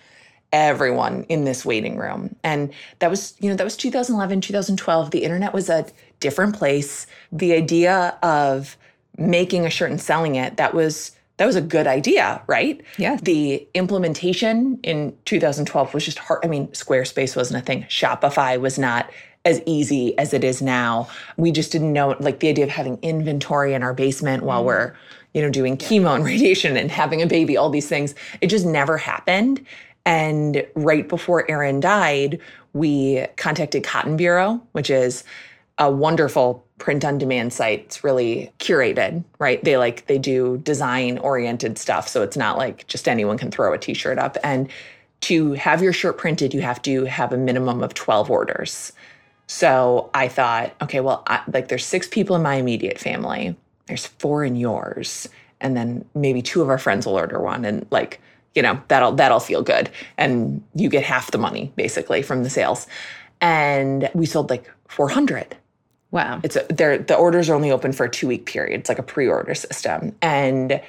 everyone 0.54 1.24
in 1.24 1.44
this 1.44 1.64
waiting 1.64 1.96
room. 1.96 2.34
And 2.44 2.72
that 3.00 3.10
was, 3.10 3.34
you 3.40 3.50
know, 3.50 3.56
that 3.56 3.64
was 3.64 3.76
2011, 3.76 4.40
2012. 4.40 5.10
The 5.10 5.24
internet 5.24 5.52
was 5.52 5.68
a 5.68 5.84
different 6.20 6.56
place. 6.56 7.08
The 7.32 7.52
idea 7.52 8.16
of 8.22 8.76
making 9.18 9.66
a 9.66 9.70
shirt 9.70 9.90
and 9.90 10.00
selling 10.00 10.36
it, 10.36 10.56
that 10.56 10.72
was 10.72 11.10
that 11.36 11.46
was 11.46 11.56
a 11.56 11.60
good 11.60 11.88
idea, 11.88 12.40
right? 12.46 12.80
Yeah. 12.96 13.16
The 13.20 13.66
implementation 13.74 14.78
in 14.84 15.16
2012 15.24 15.92
was 15.92 16.04
just 16.04 16.20
hard. 16.20 16.38
I 16.44 16.46
mean, 16.46 16.68
Squarespace 16.68 17.34
wasn't 17.34 17.60
a 17.60 17.66
thing. 17.66 17.82
Shopify 17.88 18.60
was 18.60 18.78
not 18.78 19.10
as 19.44 19.60
easy 19.66 20.16
as 20.16 20.32
it 20.32 20.44
is 20.44 20.62
now. 20.62 21.08
We 21.36 21.50
just 21.50 21.72
didn't 21.72 21.92
know 21.92 22.16
like 22.20 22.38
the 22.38 22.48
idea 22.48 22.64
of 22.64 22.70
having 22.70 23.00
inventory 23.02 23.74
in 23.74 23.82
our 23.82 23.92
basement 23.92 24.44
while 24.44 24.62
mm. 24.62 24.66
we're, 24.66 24.94
you 25.32 25.42
know, 25.42 25.50
doing 25.50 25.76
chemo 25.76 26.14
and 26.14 26.24
radiation 26.32 26.76
and 26.76 26.88
having 26.88 27.20
a 27.20 27.26
baby, 27.26 27.56
all 27.56 27.68
these 27.68 27.88
things. 27.88 28.14
It 28.40 28.46
just 28.46 28.64
never 28.64 28.96
happened. 28.96 29.66
And 30.06 30.66
right 30.74 31.08
before 31.08 31.50
Aaron 31.50 31.80
died, 31.80 32.40
we 32.72 33.26
contacted 33.36 33.84
Cotton 33.84 34.16
Bureau, 34.16 34.60
which 34.72 34.90
is 34.90 35.24
a 35.78 35.90
wonderful 35.90 36.64
print 36.78 37.04
on 37.04 37.18
demand 37.18 37.52
site. 37.52 37.80
It's 37.80 38.04
really 38.04 38.52
curated, 38.58 39.24
right? 39.38 39.62
They 39.64 39.76
like 39.76 40.06
they 40.06 40.18
do 40.18 40.58
design 40.58 41.18
oriented 41.18 41.78
stuff, 41.78 42.06
so 42.08 42.22
it's 42.22 42.36
not 42.36 42.58
like 42.58 42.86
just 42.86 43.08
anyone 43.08 43.38
can 43.38 43.50
throw 43.50 43.72
a 43.72 43.78
t-shirt 43.78 44.18
up 44.18 44.36
and 44.44 44.68
to 45.24 45.52
have 45.54 45.82
your 45.82 45.94
shirt 45.94 46.18
printed, 46.18 46.52
you 46.52 46.60
have 46.60 46.82
to 46.82 47.04
have 47.04 47.32
a 47.32 47.38
minimum 47.38 47.82
of 47.82 47.94
12 47.94 48.30
orders. 48.30 48.92
So 49.46 50.10
I 50.12 50.28
thought, 50.28 50.74
okay, 50.82 51.00
well, 51.00 51.22
I, 51.26 51.40
like 51.50 51.68
there's 51.68 51.86
six 51.86 52.06
people 52.06 52.36
in 52.36 52.42
my 52.42 52.56
immediate 52.56 52.98
family. 52.98 53.56
There's 53.86 54.04
four 54.04 54.44
in 54.44 54.54
yours. 54.54 55.26
And 55.62 55.74
then 55.74 56.04
maybe 56.14 56.42
two 56.42 56.60
of 56.60 56.68
our 56.68 56.76
friends 56.76 57.06
will 57.06 57.14
order 57.14 57.40
one. 57.40 57.64
And 57.64 57.86
like 57.90 58.20
you 58.54 58.62
know 58.62 58.80
that'll 58.88 59.12
that'll 59.12 59.40
feel 59.40 59.62
good. 59.62 59.90
And 60.18 60.62
you 60.74 60.88
get 60.88 61.04
half 61.04 61.30
the 61.30 61.38
money 61.38 61.72
basically 61.76 62.22
from 62.22 62.42
the 62.42 62.50
sales. 62.50 62.86
And 63.40 64.08
we 64.14 64.26
sold 64.26 64.48
like 64.48 64.70
400 64.88 65.56
wow. 66.14 66.40
It's 66.44 66.56
a, 66.56 66.64
they're, 66.70 66.96
the 66.96 67.16
orders 67.16 67.50
are 67.50 67.54
only 67.54 67.70
open 67.72 67.92
for 67.92 68.04
a 68.04 68.08
two 68.08 68.28
week 68.28 68.46
period. 68.46 68.80
It's 68.80 68.88
like 68.88 69.00
a 69.00 69.02
pre-order 69.02 69.54
system. 69.54 70.14
And 70.22 70.80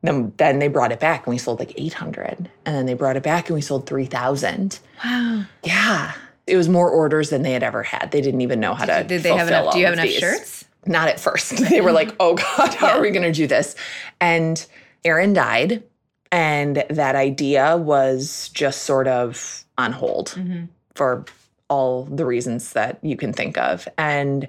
then, 0.00 0.32
then 0.38 0.58
they 0.58 0.66
brought 0.66 0.90
it 0.90 0.98
back 0.98 1.26
and 1.26 1.32
we 1.32 1.38
sold 1.38 1.60
like 1.60 1.78
800 1.78 2.50
and 2.64 2.74
then 2.74 2.86
they 2.86 2.94
brought 2.94 3.16
it 3.16 3.22
back 3.22 3.48
and 3.48 3.54
we 3.54 3.60
sold 3.60 3.86
3000 3.86 4.80
wow. 5.04 5.44
Yeah. 5.62 6.12
It 6.46 6.56
was 6.56 6.68
more 6.68 6.90
orders 6.90 7.30
than 7.30 7.42
they 7.42 7.52
had 7.52 7.62
ever 7.62 7.84
had. 7.84 8.10
They 8.10 8.20
didn't 8.20 8.40
even 8.40 8.58
know 8.58 8.74
how 8.74 8.86
to 8.86 9.04
did 9.04 9.22
they 9.22 9.36
have 9.36 9.46
enough 9.46 9.74
do 9.74 9.78
you 9.78 9.84
have 9.84 9.94
enough 9.94 10.06
these. 10.06 10.18
shirts? 10.18 10.64
Not 10.86 11.06
at 11.06 11.20
first. 11.20 11.52
They 11.70 11.80
were 11.80 11.92
like 11.92 12.16
oh 12.18 12.34
god 12.34 12.74
how 12.74 12.88
yeah. 12.88 12.96
are 12.96 13.00
we 13.00 13.10
going 13.10 13.30
to 13.30 13.32
do 13.32 13.46
this? 13.46 13.76
And 14.20 14.64
aaron 15.04 15.34
died 15.34 15.84
and 16.32 16.82
that 16.88 17.14
idea 17.14 17.76
was 17.76 18.50
just 18.54 18.82
sort 18.84 19.06
of 19.06 19.64
on 19.76 19.92
hold 19.92 20.30
mm-hmm. 20.30 20.64
for 20.94 21.26
all 21.68 22.04
the 22.04 22.24
reasons 22.24 22.72
that 22.72 22.98
you 23.02 23.16
can 23.16 23.32
think 23.32 23.58
of. 23.58 23.86
And 23.98 24.48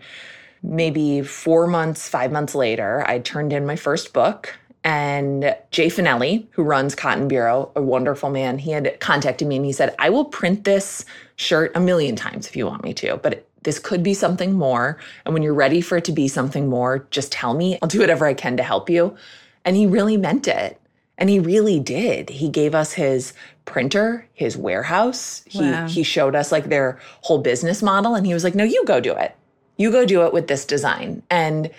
maybe 0.63 1.21
four 1.21 1.67
months, 1.67 2.07
five 2.07 2.31
months 2.31 2.55
later, 2.55 3.03
I 3.05 3.19
turned 3.19 3.51
in 3.51 3.65
my 3.65 3.75
first 3.75 4.13
book. 4.13 4.57
And 4.85 5.55
Jay 5.71 5.87
Fanelli, 5.87 6.45
who 6.51 6.63
runs 6.63 6.95
Cotton 6.95 7.27
Bureau, 7.27 7.71
a 7.75 7.81
wonderful 7.81 8.29
man, 8.29 8.57
he 8.57 8.71
had 8.71 8.99
contacted 8.99 9.47
me 9.47 9.57
and 9.57 9.65
he 9.65 9.71
said, 9.71 9.95
I 9.97 10.09
will 10.09 10.25
print 10.25 10.65
this 10.65 11.05
shirt 11.37 11.71
a 11.75 11.79
million 11.79 12.17
times 12.17 12.47
if 12.47 12.55
you 12.55 12.65
want 12.65 12.83
me 12.83 12.93
to, 12.95 13.15
but 13.17 13.47
this 13.63 13.79
could 13.79 14.03
be 14.03 14.13
something 14.13 14.53
more. 14.53 14.97
And 15.25 15.33
when 15.33 15.41
you're 15.41 15.53
ready 15.53 15.79
for 15.79 15.97
it 15.97 16.05
to 16.05 16.11
be 16.11 16.27
something 16.27 16.67
more, 16.67 17.07
just 17.11 17.31
tell 17.31 17.53
me. 17.53 17.79
I'll 17.81 17.87
do 17.87 17.99
whatever 17.99 18.25
I 18.25 18.33
can 18.33 18.57
to 18.57 18.63
help 18.63 18.89
you. 18.89 19.15
And 19.63 19.77
he 19.77 19.85
really 19.85 20.17
meant 20.17 20.49
it. 20.49 20.79
And 21.17 21.29
he 21.29 21.39
really 21.39 21.79
did. 21.79 22.29
He 22.29 22.49
gave 22.49 22.73
us 22.73 22.93
his 22.93 23.33
printer, 23.65 24.27
his 24.33 24.57
warehouse. 24.57 25.43
He 25.47 25.61
wow. 25.61 25.87
he 25.87 26.03
showed 26.03 26.35
us 26.35 26.51
like 26.51 26.65
their 26.65 26.99
whole 27.21 27.39
business 27.39 27.81
model 27.81 28.15
and 28.15 28.25
he 28.25 28.33
was 28.33 28.43
like, 28.43 28.55
"No, 28.55 28.63
you 28.63 28.83
go 28.85 28.99
do 28.99 29.13
it. 29.13 29.35
You 29.77 29.91
go 29.91 30.05
do 30.05 30.23
it 30.23 30.33
with 30.33 30.47
this 30.47 30.65
design." 30.65 31.23
And 31.29 31.69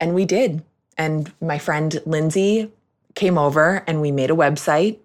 and 0.00 0.14
we 0.14 0.24
did. 0.24 0.62
And 0.98 1.32
my 1.40 1.58
friend 1.58 2.00
Lindsay 2.04 2.70
came 3.14 3.38
over 3.38 3.82
and 3.86 4.00
we 4.00 4.12
made 4.12 4.30
a 4.30 4.34
website 4.34 4.98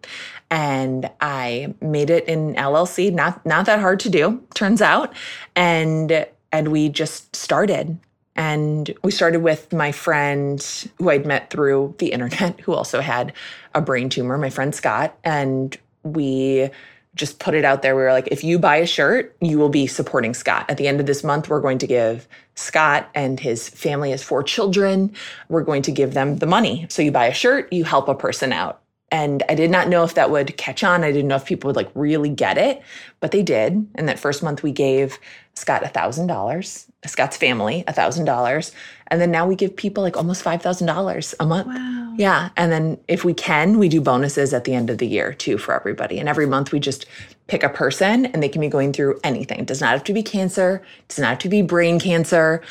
and 0.51 1.09
I 1.21 1.73
made 1.81 2.09
it 2.09 2.27
in 2.27 2.55
LLC, 2.55 3.13
not 3.13 3.45
not 3.45 3.65
that 3.65 3.79
hard 3.79 3.99
to 4.01 4.09
do, 4.09 4.43
turns 4.53 4.81
out. 4.81 5.13
And 5.55 6.25
and 6.51 6.69
we 6.69 6.89
just 6.89 7.35
started. 7.35 7.99
And 8.35 8.93
we 9.03 9.11
started 9.11 9.41
with 9.41 9.71
my 9.71 9.91
friend 9.91 10.61
who 10.97 11.09
I'd 11.09 11.25
met 11.25 11.49
through 11.49 11.95
the 11.99 12.11
internet, 12.11 12.59
who 12.61 12.73
also 12.73 13.01
had 13.01 13.33
a 13.73 13.81
brain 13.81 14.09
tumor, 14.09 14.37
my 14.37 14.49
friend 14.49 14.75
Scott. 14.75 15.17
And 15.23 15.77
we 16.03 16.69
just 17.15 17.39
put 17.39 17.53
it 17.53 17.63
out 17.63 17.81
there. 17.81 17.95
We 17.95 18.01
were 18.01 18.11
like, 18.11 18.27
if 18.27 18.43
you 18.43 18.59
buy 18.59 18.75
a 18.77 18.85
shirt, 18.85 19.35
you 19.39 19.57
will 19.57 19.69
be 19.69 19.87
supporting 19.87 20.33
Scott. 20.33 20.65
At 20.69 20.77
the 20.77 20.87
end 20.87 20.99
of 20.99 21.05
this 21.05 21.23
month, 21.23 21.49
we're 21.49 21.61
going 21.61 21.77
to 21.77 21.87
give 21.87 22.27
Scott 22.55 23.09
and 23.15 23.39
his 23.39 23.69
family 23.69 24.11
has 24.11 24.21
four 24.21 24.43
children. 24.43 25.13
We're 25.47 25.63
going 25.63 25.81
to 25.83 25.91
give 25.91 26.13
them 26.13 26.37
the 26.37 26.45
money. 26.45 26.85
So 26.89 27.01
you 27.01 27.11
buy 27.11 27.27
a 27.27 27.33
shirt, 27.33 27.71
you 27.71 27.85
help 27.85 28.09
a 28.09 28.15
person 28.15 28.51
out. 28.51 28.81
And 29.11 29.43
I 29.47 29.55
did 29.55 29.71
not 29.71 29.87
know 29.87 30.03
if 30.03 30.15
that 30.15 30.29
would 30.29 30.57
catch 30.57 30.83
on. 30.83 31.03
I 31.03 31.11
didn't 31.11 31.29
know 31.29 31.35
if 31.35 31.45
people 31.45 31.69
would 31.69 31.75
like 31.75 31.91
really 31.95 32.29
get 32.29 32.57
it, 32.57 32.81
but 33.21 33.31
they 33.31 33.43
did. 33.43 33.87
And 33.95 34.09
that 34.09 34.19
first 34.19 34.43
month 34.43 34.61
we 34.61 34.71
gave 34.71 35.19
Scott 35.55 35.83
$1,000, 35.83 36.85
Scott's 37.05 37.37
family 37.37 37.83
$1,000. 37.87 38.71
And 39.07 39.21
then 39.21 39.31
now 39.31 39.47
we 39.47 39.55
give 39.55 39.75
people 39.75 40.03
like 40.03 40.17
almost 40.17 40.43
$5,000 40.43 41.33
a 41.39 41.45
month. 41.45 41.67
Wow. 41.67 42.13
Yeah. 42.17 42.49
And 42.57 42.71
then 42.71 42.97
if 43.07 43.23
we 43.23 43.33
can, 43.33 43.77
we 43.77 43.87
do 43.87 44.01
bonuses 44.01 44.53
at 44.53 44.65
the 44.65 44.73
end 44.73 44.89
of 44.89 44.97
the 44.97 45.07
year 45.07 45.33
too 45.33 45.57
for 45.57 45.73
everybody. 45.73 46.19
And 46.19 46.27
every 46.27 46.45
month 46.45 46.71
we 46.71 46.79
just 46.79 47.05
pick 47.47 47.63
a 47.63 47.69
person 47.69 48.25
and 48.27 48.43
they 48.43 48.49
can 48.49 48.61
be 48.61 48.67
going 48.67 48.91
through 48.91 49.19
anything. 49.23 49.59
It 49.59 49.67
does 49.67 49.81
not 49.81 49.91
have 49.91 50.03
to 50.05 50.13
be 50.13 50.23
cancer, 50.23 50.83
it 50.99 51.07
does 51.09 51.19
not 51.19 51.29
have 51.29 51.39
to 51.39 51.49
be 51.49 51.61
brain 51.61 51.99
cancer. 51.99 52.61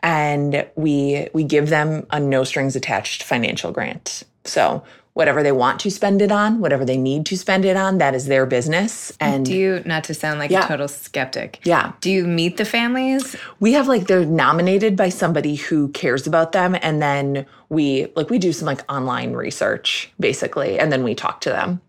And 0.00 0.64
we 0.76 1.28
we 1.32 1.42
give 1.42 1.70
them 1.70 2.06
a 2.10 2.20
no 2.20 2.44
strings 2.44 2.76
attached 2.76 3.24
financial 3.24 3.72
grant. 3.72 4.22
So 4.44 4.84
whatever 5.18 5.42
they 5.42 5.50
want 5.50 5.80
to 5.80 5.90
spend 5.90 6.22
it 6.22 6.30
on, 6.30 6.60
whatever 6.60 6.84
they 6.84 6.96
need 6.96 7.26
to 7.26 7.36
spend 7.36 7.64
it 7.64 7.76
on, 7.76 7.98
that 7.98 8.14
is 8.14 8.26
their 8.26 8.46
business. 8.46 9.12
And 9.18 9.44
Do 9.44 9.52
you, 9.52 9.82
not 9.84 10.04
to 10.04 10.14
sound 10.14 10.38
like 10.38 10.48
Yeah. 10.48 10.64
a 10.64 10.68
total 10.68 10.86
skeptic, 10.86 11.58
yeah, 11.64 11.90
do 12.00 12.08
you 12.08 12.24
meet 12.24 12.56
the 12.56 12.64
families? 12.64 13.34
we 13.58 13.72
have 13.72 13.88
like 13.88 14.06
they're 14.06 14.24
nominated 14.24 14.94
by 14.96 15.08
somebody 15.08 15.56
who 15.56 15.88
cares 15.88 16.28
about 16.28 16.52
them 16.52 16.76
and 16.82 17.02
then 17.02 17.44
we 17.68 18.06
like 18.14 18.30
we 18.30 18.38
do 18.38 18.52
some 18.52 18.66
like 18.66 18.80
online 18.90 19.32
research 19.32 20.08
basically 20.20 20.78
and 20.78 20.92
then 20.92 21.02
we 21.02 21.16
talk 21.16 21.40
to 21.40 21.50
them. 21.50 21.80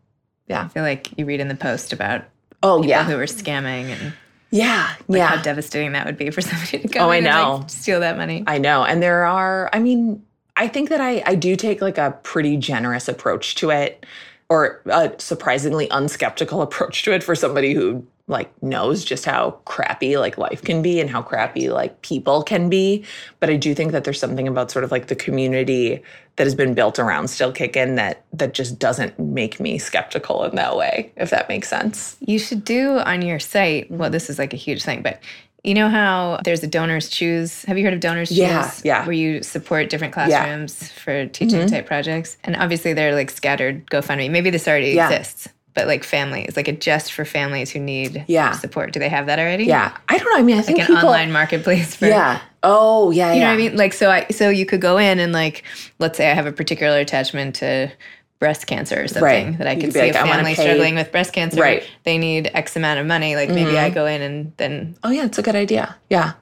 Yeah. 0.47 0.63
I 0.63 0.67
feel 0.69 0.81
like 0.83 1.15
you 1.15 1.25
read 1.25 1.39
in 1.39 1.49
the 1.49 1.55
post 1.55 1.93
about 1.93 2.23
Oh 2.63 2.77
people 2.77 2.89
yeah. 2.89 3.03
who 3.03 3.15
are 3.19 3.25
scamming 3.27 3.85
and 3.95 4.13
Yeah. 4.49 4.89
like 5.07 5.21
how 5.21 5.39
devastating 5.39 5.91
that 5.91 6.07
would 6.07 6.17
be 6.17 6.31
for 6.31 6.41
somebody 6.41 6.79
to 6.79 6.87
go 6.87 7.01
Oh, 7.01 7.09
I 7.11 7.17
in 7.17 7.27
and, 7.27 7.35
know. 7.35 7.55
like, 7.57 7.69
steal 7.69 7.99
that 7.99 8.17
money. 8.17 8.43
I 8.47 8.57
know. 8.57 8.83
And 8.83 9.03
there 9.03 9.23
are, 9.25 9.69
I 9.71 9.77
mean, 9.77 10.23
I 10.59 10.67
think 10.67 10.89
that 10.89 10.99
I, 10.99 11.23
I 11.25 11.35
do 11.35 11.55
take 11.55 11.81
like 11.81 11.97
a 11.97 12.19
pretty 12.21 12.57
generous 12.57 13.07
approach 13.07 13.55
to 13.55 13.69
it 13.69 14.05
or 14.49 14.81
a 14.87 15.13
surprisingly 15.17 15.87
unskeptical 15.87 16.61
approach 16.61 17.03
to 17.03 17.13
it 17.13 17.23
for 17.23 17.33
somebody 17.33 17.73
who 17.73 18.05
like 18.27 18.51
knows 18.61 19.03
just 19.03 19.25
how 19.25 19.51
crappy 19.65 20.17
like 20.17 20.37
life 20.37 20.61
can 20.61 20.81
be 20.83 20.99
and 20.99 21.09
how 21.09 21.21
crappy 21.21 21.69
like 21.69 22.01
people 22.01 22.43
can 22.43 22.69
be. 22.69 23.05
But 23.39 23.49
I 23.49 23.55
do 23.55 23.73
think 23.73 23.93
that 23.93 24.03
there's 24.03 24.19
something 24.19 24.49
about 24.49 24.69
sort 24.69 24.83
of 24.83 24.91
like 24.91 25.07
the 25.07 25.15
community 25.15 26.03
that 26.35 26.43
has 26.43 26.55
been 26.55 26.73
built 26.73 26.99
around 26.99 27.29
Still 27.29 27.51
Kickin' 27.51 27.95
that 27.95 28.23
that 28.33 28.53
just 28.53 28.77
doesn't 28.79 29.17
make 29.17 29.59
me 29.59 29.77
skeptical 29.77 30.43
in 30.43 30.55
that 30.57 30.75
way, 30.75 31.11
if 31.15 31.29
that 31.31 31.49
makes 31.49 31.69
sense. 31.69 32.17
You 32.19 32.37
should 32.37 32.63
do 32.63 32.99
on 32.99 33.21
your 33.21 33.39
site. 33.39 33.89
Well, 33.89 34.09
this 34.09 34.29
is 34.29 34.37
like 34.37 34.53
a 34.53 34.57
huge 34.57 34.83
thing, 34.83 35.01
but 35.01 35.19
you 35.63 35.73
know 35.73 35.89
how 35.89 36.39
there's 36.43 36.63
a 36.63 36.67
DonorsChoose. 36.67 37.65
Have 37.65 37.77
you 37.77 37.83
heard 37.83 37.93
of 37.93 37.99
DonorsChoose? 37.99 38.37
Yeah, 38.37 38.71
yeah. 38.83 39.05
Where 39.05 39.13
you 39.13 39.43
support 39.43 39.89
different 39.89 40.13
classrooms 40.13 40.89
for 40.91 41.25
teaching 41.27 41.59
mm-hmm. 41.59 41.67
type 41.67 41.85
projects, 41.85 42.37
and 42.43 42.55
obviously 42.55 42.93
they're 42.93 43.13
like 43.13 43.29
scattered 43.29 43.85
GoFundMe. 43.87 44.29
Maybe 44.29 44.49
this 44.49 44.67
already 44.67 44.91
Yeah. 44.91 45.09
exists, 45.09 45.49
but 45.73 45.87
like 45.87 46.03
families, 46.03 46.55
like 46.55 46.67
a 46.67 46.71
just 46.71 47.11
for 47.11 47.25
families 47.25 47.71
who 47.71 47.79
need 47.79 48.23
Yeah. 48.27 48.53
support. 48.53 48.93
Do 48.93 48.99
they 48.99 49.09
have 49.09 49.25
that 49.25 49.37
already? 49.39 49.65
Yeah. 49.65 49.95
I 50.07 50.17
don't 50.17 50.31
know. 50.31 50.39
I 50.39 50.43
mean, 50.43 50.57
I 50.57 50.61
think 50.61 50.79
like 50.79 50.89
an 50.89 50.95
people, 50.95 51.09
online 51.09 51.31
marketplace 51.31 51.95
for 51.95 52.07
Yeah. 52.07 52.39
Oh, 52.63 53.11
yeah. 53.11 53.33
You 53.33 53.39
yeah. 53.39 53.43
know 53.45 53.49
what 53.49 53.53
I 53.53 53.57
mean? 53.57 53.77
Like 53.77 53.93
so 53.93 54.09
I 54.09 54.27
so 54.31 54.49
you 54.49 54.65
could 54.65 54.81
go 54.81 54.97
in 54.97 55.19
and 55.19 55.33
like 55.33 55.63
let's 55.99 56.17
say 56.17 56.31
I 56.31 56.33
have 56.33 56.45
a 56.45 56.51
particular 56.53 56.99
attachment 56.99 57.55
to 57.55 57.91
breast 58.39 58.67
cancer 58.67 59.03
or 59.03 59.07
something 59.07 59.23
Right. 59.23 59.57
that 59.57 59.67
I 59.67 59.75
could 59.75 59.85
could 59.85 59.93
see 59.93 59.99
like, 59.99 60.11
a 60.11 60.25
family 60.25 60.55
struggling 60.55 60.95
with 60.95 61.11
breast 61.11 61.33
cancer. 61.33 61.61
Right. 61.61 61.83
They 62.03 62.17
need 62.17 62.49
X 62.53 62.75
amount 62.75 62.99
of 62.99 63.05
money. 63.05 63.35
Like 63.35 63.49
maybe 63.49 63.77
I 63.77 63.85
mm-hmm. 63.85 63.93
go 63.93 64.05
in 64.05 64.21
and 64.21 64.53
then 64.57 64.95
Oh, 65.03 65.09
yeah. 65.11 65.25
It's 65.25 65.37
a 65.37 65.41
good 65.41 65.55
idea. 65.55 65.95
Yeah. 66.09 66.33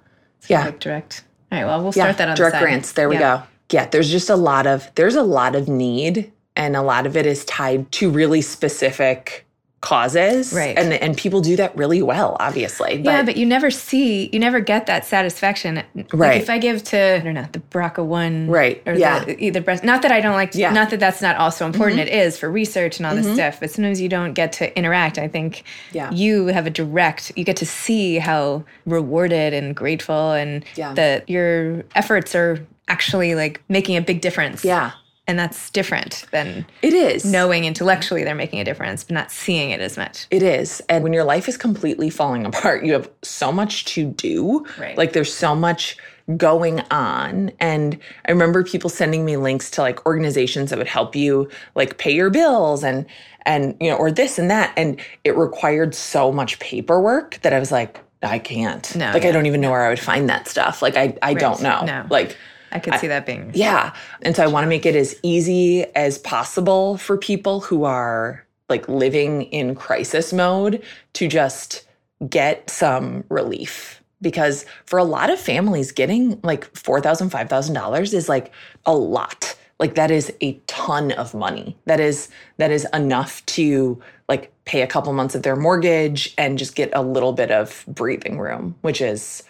Yeah. 0.48 0.66
like 0.66 0.80
direct. 0.80 1.24
All 1.52 1.58
right, 1.58 1.66
well 1.66 1.80
we'll 1.80 1.94
yeah. 1.96 2.04
start 2.04 2.18
that 2.18 2.30
on 2.30 2.36
direct 2.36 2.54
the 2.54 2.60
side. 2.60 2.64
grants. 2.64 2.92
There 2.92 3.10
we 3.10 3.16
Yeah. 3.16 3.38
go. 3.38 3.44
Yeah. 3.72 3.86
There's 3.88 4.12
just 4.12 4.30
a 4.30 4.36
lot 4.36 4.68
of, 4.68 4.90
there's 4.96 5.16
a 5.16 5.24
lot 5.24 5.56
of 5.56 5.68
need 5.68 6.32
and 6.56 6.76
a 6.76 6.82
lot 6.82 7.06
of 7.08 7.18
it 7.18 7.26
is 7.26 7.44
tied 7.46 7.92
to 7.94 8.10
really 8.12 8.42
specific 8.42 9.47
causes. 9.82 10.54
Right. 10.54 10.78
And, 10.78 10.92
and 10.94 11.16
people 11.16 11.40
do 11.40 11.56
that 11.58 11.76
really 11.78 12.02
well, 12.02 12.36
obviously. 12.40 12.98
But 12.98 13.12
yeah, 13.12 13.24
but 13.24 13.38
you 13.38 13.46
never 13.46 13.70
see, 13.70 14.28
you 14.34 14.40
never 14.40 14.60
get 14.60 14.88
that 14.88 15.06
satisfaction. 15.06 15.84
Like 15.96 16.08
Right. 16.14 16.42
if 16.42 16.50
I 16.50 16.58
give 16.58 16.84
to, 16.86 17.16
I 17.18 17.20
don't 17.20 17.36
know, 17.36 17.46
the 17.52 17.60
BRCA 17.60 18.04
one, 18.04 18.48
Right, 18.48 18.82
Or 18.88 18.94
yeah. 18.94 19.24
the, 19.24 19.40
either 19.44 19.62
breast. 19.62 19.84
Not 19.84 20.02
that 20.02 20.12
I 20.12 20.20
don't 20.20 20.34
like, 20.34 20.56
Yeah. 20.56 20.68
Mm-hmm. 20.70 20.76
not 20.76 20.90
that 20.90 21.00
that's 21.00 21.22
not 21.22 21.36
also 21.38 21.66
important. 21.68 22.00
It 22.00 22.10
is 22.10 22.38
for 22.40 22.50
research 22.50 22.98
and 22.98 23.06
all 23.06 23.16
this 23.16 23.32
stuff. 23.32 23.60
But 23.60 23.70
sometimes 23.70 24.02
you 24.02 24.10
don't 24.10 24.34
get 24.34 24.52
to 24.54 24.76
interact. 24.78 25.20
I 25.20 25.28
think 25.28 25.64
Yeah. 25.92 26.12
you 26.12 26.48
have 26.48 26.66
a 26.66 26.72
direct. 26.72 27.32
You 27.36 27.44
get 27.44 27.58
to 27.58 27.66
see 27.66 28.18
how 28.18 28.64
rewarded 28.88 29.54
and 29.54 29.76
grateful, 29.76 30.32
and 30.32 30.66
Yeah. 30.76 30.94
that 30.94 31.30
your 31.30 31.84
efforts 31.96 32.34
are 32.34 32.60
actually 32.88 33.36
like 33.36 33.62
making 33.70 33.96
a 33.96 34.02
big 34.02 34.22
difference. 34.22 34.66
yeah, 34.66 34.92
and 35.28 35.38
that's 35.38 35.70
different 35.70 36.26
than 36.32 36.66
it 36.82 36.94
is. 36.94 37.26
knowing 37.26 37.66
intellectually 37.66 38.24
they're 38.24 38.36
making 38.36 38.60
a 38.60 38.64
difference, 38.64 39.04
but 39.04 39.14
not 39.14 39.32
seeing 39.32 39.72
it 39.72 39.82
as 39.82 39.98
much. 39.98 40.28
It 40.32 40.42
is. 40.42 40.82
And 40.88 41.04
when 41.04 41.14
your 41.14 41.26
life 41.26 41.50
is 41.50 41.58
completely 41.58 42.10
falling 42.10 42.46
apart, 42.46 42.86
you 42.86 42.94
have 42.94 43.10
so 43.22 43.52
much 43.52 43.86
to 43.86 44.06
do. 44.06 44.66
Right. 44.80 44.98
Like 44.98 45.14
there's 45.14 45.34
so 45.34 45.54
much 45.54 45.98
going 46.36 46.82
on. 46.92 47.52
And 47.60 47.98
I 48.26 48.32
remember 48.32 48.64
people 48.64 48.90
sending 48.90 49.24
me 49.24 49.38
links 49.38 49.70
to 49.72 49.82
like 49.82 50.06
organizations 50.06 50.70
that 50.70 50.78
would 50.78 50.88
help 50.88 51.16
you 51.16 51.50
like 51.76 51.98
pay 51.98 52.14
your 52.14 52.30
bills 52.30 52.84
and 52.84 53.06
and 53.46 53.78
you 53.80 53.90
know, 53.90 53.96
or 53.96 54.12
this 54.12 54.38
and 54.38 54.52
that. 54.52 54.74
And 54.76 55.00
it 55.24 55.38
required 55.38 55.96
so 55.96 56.32
much 56.32 56.60
paperwork 56.60 57.40
that 57.44 57.54
I 57.54 57.60
was 57.60 57.72
like, 57.72 58.02
I 58.22 58.40
can't. 58.40 58.94
No, 58.96 59.12
like 59.12 59.26
I 59.26 59.32
don't 59.32 59.46
even 59.46 59.62
know 59.62 59.72
where 59.72 59.86
I 59.86 59.90
would 59.90 60.00
find 60.00 60.30
that 60.30 60.48
stuff. 60.48 60.82
Like 60.82 60.98
I 60.98 61.18
I 61.22 61.34
don't 61.34 61.62
know. 61.62 61.86
no. 61.86 62.06
Like 62.10 62.36
I 62.72 62.80
could 62.80 62.96
see 62.96 63.08
that 63.08 63.26
being. 63.26 63.52
yeah. 63.54 63.94
And 64.22 64.36
so 64.36 64.44
I 64.44 64.48
want 64.48 64.64
to 64.66 64.70
make 64.70 64.86
it 64.86 64.96
as 64.96 65.20
easy 65.24 65.86
as 65.96 66.18
possible 66.18 66.98
for 66.98 67.18
people 67.18 67.62
who 67.62 67.84
are 67.84 68.46
like 68.70 68.88
living 68.90 69.44
in 69.44 69.76
crisis 69.76 70.34
mode 70.34 70.84
to 71.14 71.28
just 71.28 71.86
get 72.30 72.70
some 72.70 73.24
relief. 73.30 74.02
Because 74.20 74.66
for 74.86 74.98
a 74.98 75.04
lot 75.04 75.30
of 75.30 75.40
families, 75.40 75.92
getting 75.92 76.40
like 76.42 76.74
$4,000, 76.74 77.30
$5,000 77.30 78.14
is 78.14 78.28
like 78.28 78.52
a 78.86 78.96
lot. 78.96 79.56
Like 79.80 79.94
that 79.94 80.10
is 80.10 80.34
a 80.42 80.54
ton 80.66 81.12
of 81.12 81.36
money. 81.36 81.78
That 81.86 82.00
is 82.00 82.30
that 82.58 82.72
is 82.72 82.88
enough 82.94 83.46
to 83.48 84.02
like 84.28 84.52
pay 84.66 84.82
a 84.82 84.88
couple 84.88 85.14
months 85.14 85.36
of 85.36 85.44
their 85.44 85.56
mortgage 85.56 86.34
and 86.38 86.58
just 86.58 86.76
get 86.76 86.90
a 86.94 87.02
little 87.04 87.32
bit 87.32 87.52
of 87.52 87.86
breathing 87.88 88.40
room, 88.40 88.76
which 88.82 89.02
is 89.02 89.44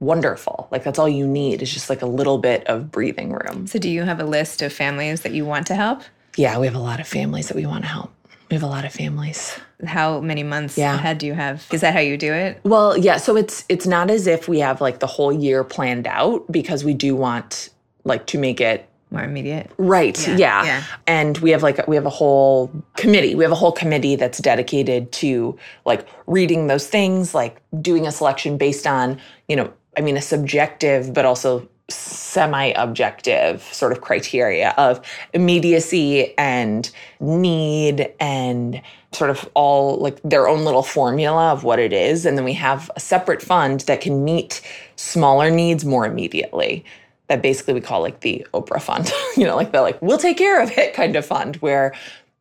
wonderful. 0.00 0.66
Like 0.70 0.82
that's 0.84 0.98
all 0.98 1.08
you 1.08 1.26
need 1.26 1.62
is 1.62 1.72
just 1.72 1.88
like 1.88 2.02
a 2.02 2.06
little 2.06 2.38
bit 2.38 2.66
of 2.66 2.90
breathing 2.90 3.32
room. 3.32 3.66
So, 3.66 3.78
do 3.78 3.88
you 3.88 4.02
have 4.02 4.18
a 4.20 4.24
list 4.24 4.62
of 4.62 4.72
families 4.72 5.20
that 5.20 5.32
you 5.32 5.44
want 5.44 5.66
to 5.68 5.74
help? 5.74 6.02
Yeah, 6.36 6.58
we 6.58 6.66
have 6.66 6.74
a 6.76 6.80
lot 6.80 7.00
of 7.00 7.06
families 7.06 7.48
that 7.48 7.56
we 7.56 7.66
want 7.66 7.84
to 7.84 7.88
help. 7.88 8.10
We 8.50 8.54
have 8.54 8.62
a 8.64 8.66
lot 8.66 8.84
of 8.84 8.92
families. 8.92 9.58
How 9.86 10.20
many 10.20 10.42
months 10.42 10.76
Yeah. 10.76 10.94
ahead 10.94 11.18
do 11.18 11.26
you 11.26 11.34
have? 11.34 11.64
Is 11.72 11.82
that 11.82 11.94
how 11.94 12.00
you 12.00 12.16
do 12.16 12.32
it? 12.32 12.58
Well, 12.64 12.96
yeah, 12.96 13.16
so 13.18 13.36
it's 13.36 13.64
it's 13.68 13.86
not 13.86 14.10
as 14.10 14.26
if 14.26 14.48
we 14.48 14.58
have 14.60 14.80
like 14.80 14.98
the 14.98 15.06
whole 15.06 15.32
year 15.32 15.62
planned 15.64 16.06
out 16.08 16.50
because 16.50 16.84
we 16.84 16.94
do 16.94 17.14
want 17.14 17.68
like 18.04 18.26
to 18.26 18.38
make 18.38 18.60
it 18.60 18.86
More 19.12 19.22
immediate? 19.24 19.70
Right. 19.76 20.16
Yeah, 20.28 20.36
Yeah. 20.36 20.64
yeah. 20.64 20.82
And 21.06 21.36
we 21.38 21.50
have 21.50 21.62
like 21.62 21.86
we 21.88 21.96
have 21.96 22.06
a 22.06 22.10
whole 22.10 22.70
committee. 22.96 23.34
We 23.34 23.44
have 23.44 23.52
a 23.52 23.56
whole 23.56 23.72
committee 23.72 24.16
that's 24.16 24.38
dedicated 24.38 25.10
to 25.12 25.56
like 25.84 26.06
reading 26.26 26.66
those 26.68 26.86
things, 26.86 27.34
like 27.34 27.60
doing 27.82 28.06
a 28.06 28.12
selection 28.12 28.56
based 28.56 28.86
on, 28.86 29.18
you 29.48 29.56
know, 29.56 29.72
I 29.96 30.00
mean 30.00 30.16
a 30.16 30.22
subjective 30.22 31.12
but 31.12 31.24
also 31.24 31.68
semi-objective 31.88 33.62
sort 33.62 33.90
of 33.90 34.00
criteria 34.00 34.72
of 34.78 35.00
immediacy 35.32 36.36
and 36.38 36.88
need 37.18 38.12
and 38.20 38.80
sort 39.10 39.28
of 39.28 39.48
all 39.54 39.96
like 39.96 40.20
their 40.22 40.46
own 40.46 40.64
little 40.64 40.84
formula 40.84 41.50
of 41.50 41.64
what 41.64 41.80
it 41.80 41.92
is 41.92 42.24
and 42.24 42.38
then 42.38 42.44
we 42.44 42.52
have 42.52 42.90
a 42.94 43.00
separate 43.00 43.42
fund 43.42 43.80
that 43.80 44.00
can 44.00 44.24
meet 44.24 44.60
smaller 44.94 45.50
needs 45.50 45.84
more 45.84 46.06
immediately 46.06 46.84
that 47.30 47.42
basically 47.42 47.72
we 47.72 47.80
call 47.80 48.00
like 48.02 48.20
the 48.20 48.44
Oprah 48.52 48.82
fund, 48.82 49.10
you 49.36 49.46
know, 49.46 49.54
like 49.56 49.72
the 49.72 49.80
like 49.80 50.02
we'll 50.02 50.18
take 50.18 50.36
care 50.36 50.60
of 50.60 50.76
it 50.76 50.92
kind 50.94 51.16
of 51.16 51.24
fund 51.24 51.56
where 51.56 51.94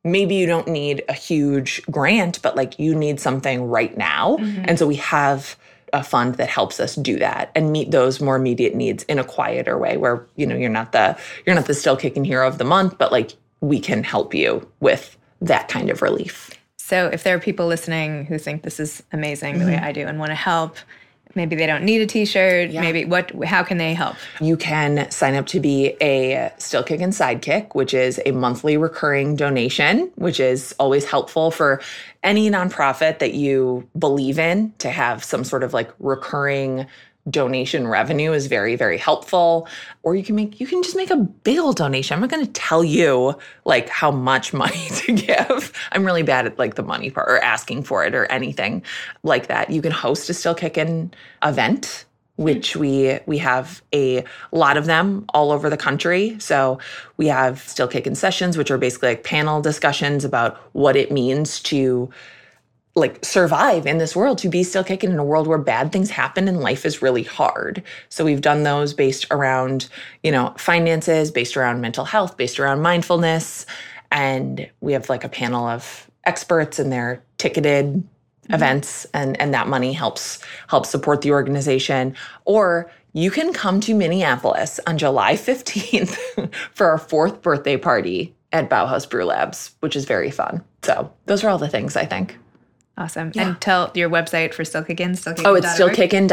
maybe 0.03 0.35
you 0.35 0.47
don't 0.47 0.67
need 0.67 1.03
a 1.07 1.13
huge 1.13 1.81
grant, 1.91 2.41
but 2.41 2.55
like 2.55 2.79
you 2.79 2.95
need 2.95 3.19
something 3.19 3.63
right 3.63 3.95
now. 3.97 4.37
Mm-hmm. 4.37 4.65
And 4.67 4.79
so 4.79 4.87
we 4.87 4.95
have 4.95 5.55
a 5.93 6.03
fund 6.03 6.35
that 6.35 6.49
helps 6.49 6.79
us 6.79 6.95
do 6.95 7.17
that 7.19 7.51
and 7.55 7.71
meet 7.71 7.91
those 7.91 8.21
more 8.21 8.35
immediate 8.35 8.75
needs 8.75 9.03
in 9.03 9.19
a 9.19 9.23
quieter 9.23 9.77
way 9.77 9.97
where, 9.97 10.25
you 10.35 10.45
know, 10.45 10.55
you're 10.55 10.69
not 10.69 10.91
the 10.91 11.17
you're 11.45 11.55
not 11.55 11.65
the 11.65 11.73
still 11.73 11.97
kicking 11.97 12.23
hero 12.23 12.47
of 12.47 12.57
the 12.57 12.63
month, 12.63 12.97
but 12.97 13.11
like 13.11 13.31
we 13.61 13.79
can 13.79 14.03
help 14.03 14.33
you 14.33 14.69
with 14.79 15.17
that 15.41 15.67
kind 15.67 15.89
of 15.89 16.01
relief. 16.01 16.51
So, 16.77 17.07
if 17.13 17.23
there 17.23 17.35
are 17.35 17.39
people 17.39 17.67
listening 17.67 18.25
who 18.25 18.39
think 18.39 18.63
this 18.63 18.79
is 18.79 19.03
amazing 19.11 19.59
the 19.59 19.65
way 19.65 19.73
Mm-hmm. 19.73 19.85
I 19.85 19.91
do 19.91 20.07
and 20.07 20.17
want 20.17 20.31
to 20.31 20.35
help, 20.35 20.77
maybe 21.35 21.55
they 21.55 21.65
don't 21.65 21.83
need 21.83 22.01
a 22.01 22.05
t-shirt. 22.05 22.71
Maybe 22.71 23.05
what 23.05 23.31
how 23.45 23.63
can 23.63 23.77
they 23.77 23.93
help? 23.93 24.15
You 24.41 24.57
can 24.57 25.09
sign 25.11 25.35
up 25.35 25.47
to 25.47 25.59
be 25.59 25.95
a 26.01 26.51
Still 26.57 26.83
Kickin' 26.83 27.11
Sidekick, 27.11 27.75
which 27.75 27.93
is 27.93 28.19
a 28.25 28.31
monthly 28.31 28.77
recurring 28.77 29.35
donation, 29.35 30.11
which 30.15 30.39
is 30.39 30.73
always 30.79 31.05
helpful 31.05 31.51
for 31.51 31.81
any 32.23 32.49
nonprofit 32.49 33.19
that 33.19 33.33
you 33.33 33.87
believe 33.97 34.39
in 34.39 34.73
to 34.79 34.89
have 34.89 35.23
some 35.23 35.43
sort 35.43 35.63
of 35.63 35.73
like 35.73 35.91
recurring 35.99 36.85
donation 37.29 37.87
revenue 37.87 38.31
is 38.31 38.47
very 38.47 38.75
very 38.75 38.97
helpful. 38.97 39.67
Or 40.03 40.15
you 40.15 40.23
can 40.23 40.35
make 40.35 40.59
you 40.59 40.67
can 40.67 40.83
just 40.83 40.95
make 40.95 41.09
a 41.09 41.17
big 41.17 41.57
old 41.57 41.77
donation. 41.77 42.15
I'm 42.15 42.21
not 42.21 42.29
going 42.29 42.45
to 42.45 42.51
tell 42.51 42.83
you 42.83 43.37
like 43.65 43.89
how 43.89 44.11
much 44.11 44.53
money 44.63 44.87
to 44.89 45.13
give. 45.13 45.73
I'm 45.91 46.05
really 46.05 46.23
bad 46.23 46.45
at 46.45 46.59
like 46.59 46.75
the 46.75 46.83
money 46.83 47.09
part 47.09 47.29
or 47.29 47.39
asking 47.39 47.83
for 47.83 48.05
it 48.05 48.15
or 48.15 48.25
anything 48.25 48.83
like 49.23 49.47
that. 49.47 49.69
You 49.69 49.81
can 49.81 49.91
host 49.91 50.29
a 50.29 50.33
still 50.33 50.55
kickin' 50.55 51.13
event 51.43 52.05
which 52.39 52.77
we 52.77 53.19
we 53.25 53.37
have 53.37 53.83
a 53.93 54.23
lot 54.53 54.77
of 54.77 54.85
them 54.85 55.25
all 55.33 55.51
over 55.51 55.69
the 55.69 55.75
country. 55.75 56.37
So 56.39 56.79
we 57.17 57.27
have 57.27 57.59
still 57.59 57.87
kicking 57.87 58.15
sessions, 58.15 58.57
which 58.57 58.71
are 58.71 58.77
basically 58.77 59.09
like 59.09 59.25
panel 59.25 59.61
discussions 59.61 60.23
about 60.23 60.55
what 60.71 60.95
it 60.95 61.11
means 61.11 61.59
to 61.63 62.09
like 62.99 63.23
survive 63.23 63.85
in 63.85 63.97
this 63.97 64.15
world, 64.15 64.37
to 64.39 64.49
be 64.49 64.63
still 64.63 64.83
kicking 64.83 65.11
in 65.11 65.19
a 65.19 65.23
world 65.23 65.47
where 65.47 65.57
bad 65.57 65.91
things 65.91 66.09
happen 66.09 66.47
and 66.47 66.59
life 66.59 66.85
is 66.85 67.01
really 67.01 67.23
hard. 67.23 67.83
So 68.09 68.25
we've 68.25 68.41
done 68.41 68.63
those 68.63 68.93
based 68.93 69.25
around, 69.31 69.89
you 70.23 70.31
know, 70.31 70.53
finances, 70.57 71.31
based 71.31 71.57
around 71.57 71.81
mental 71.81 72.05
health, 72.05 72.37
based 72.37 72.59
around 72.59 72.81
mindfulness. 72.81 73.65
And 74.11 74.69
we 74.81 74.93
have 74.93 75.09
like 75.09 75.23
a 75.23 75.29
panel 75.29 75.67
of 75.67 76.09
experts 76.25 76.79
and 76.79 76.91
they're 76.91 77.23
ticketed 77.37 77.85
mm-hmm. 77.85 78.53
events 78.53 79.05
and 79.13 79.39
and 79.39 79.53
that 79.53 79.67
money 79.67 79.93
helps 79.93 80.39
helps 80.67 80.89
support 80.89 81.21
the 81.21 81.31
organization 81.31 82.15
or 82.45 82.91
you 83.13 83.31
can 83.31 83.53
come 83.53 83.79
to 83.81 83.95
Minneapolis 83.95 84.79
on 84.85 84.97
July 84.97 85.33
15th 85.33 86.53
for 86.73 86.87
our 86.87 86.97
fourth 86.97 87.41
birthday 87.41 87.77
party 87.77 88.35
at 88.51 88.69
Bauhaus 88.69 89.09
Brew 89.09 89.25
Labs, 89.25 89.75
which 89.79 89.95
is 89.95 90.05
very 90.05 90.31
fun. 90.31 90.63
So 90.83 91.11
those 91.25 91.43
are 91.43 91.49
all 91.49 91.57
the 91.57 91.67
things 91.67 91.95
I 91.95 92.05
think. 92.05 92.37
Awesome 92.99 93.31
and 93.35 93.59
tell 93.61 93.91
your 93.95 94.09
website 94.09 94.53
for 94.53 94.63
still 94.65 94.83
kickin 94.83 95.15
still 95.17 95.33
Oh, 95.45 95.55
it's 95.55 95.73
still 95.73 95.89
stillkickin.co. 95.89 96.27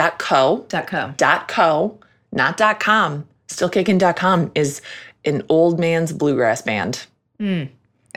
dot 0.69 0.87
co 0.87 1.15
Dot 1.17 1.49
co, 1.49 1.99
not 2.33 2.57
dot 2.57 2.81
com. 2.81 3.27
Stillkickin.com 3.49 4.51
is 4.55 4.83
an 5.25 5.43
old 5.49 5.79
man's 5.81 6.13
bluegrass 6.13 6.61
band. 6.63 7.07
Hmm. 7.39 7.65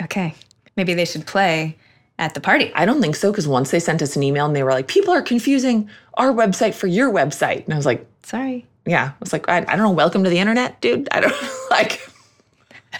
okay 0.02 0.34
maybe 0.76 0.94
they 0.94 1.06
should 1.06 1.26
play 1.26 1.76
at 2.18 2.34
the 2.34 2.40
party 2.42 2.72
I 2.74 2.86
don't 2.86 3.02
think 3.02 3.16
so 3.16 3.32
because 3.32 3.48
once 3.48 3.72
they 3.72 3.80
sent 3.80 4.02
us 4.02 4.16
an 4.16 4.24
email 4.24 4.46
and 4.46 4.56
they 4.56 4.64
were 4.64 4.72
like, 4.72 4.88
people 4.88 5.14
are 5.14 5.22
confusing 5.22 5.90
our 6.16 6.32
website 6.34 6.74
for 6.74 6.88
your 6.88 7.12
website. 7.14 7.64
And 7.66 7.74
I 7.74 7.78
was 7.78 7.86
like, 7.86 8.06
sorry 8.24 8.66
yeah, 8.86 9.10
I 9.12 9.16
was 9.20 9.34
like, 9.34 9.48
I, 9.48 9.58
I 9.58 9.62
don't 9.76 9.80
know. 9.80 9.92
Welcome 9.92 10.24
to 10.24 10.32
the 10.32 10.40
internet, 10.40 10.82
dude. 10.82 11.08
I 11.12 11.20
don't 11.20 11.36
like. 11.70 12.02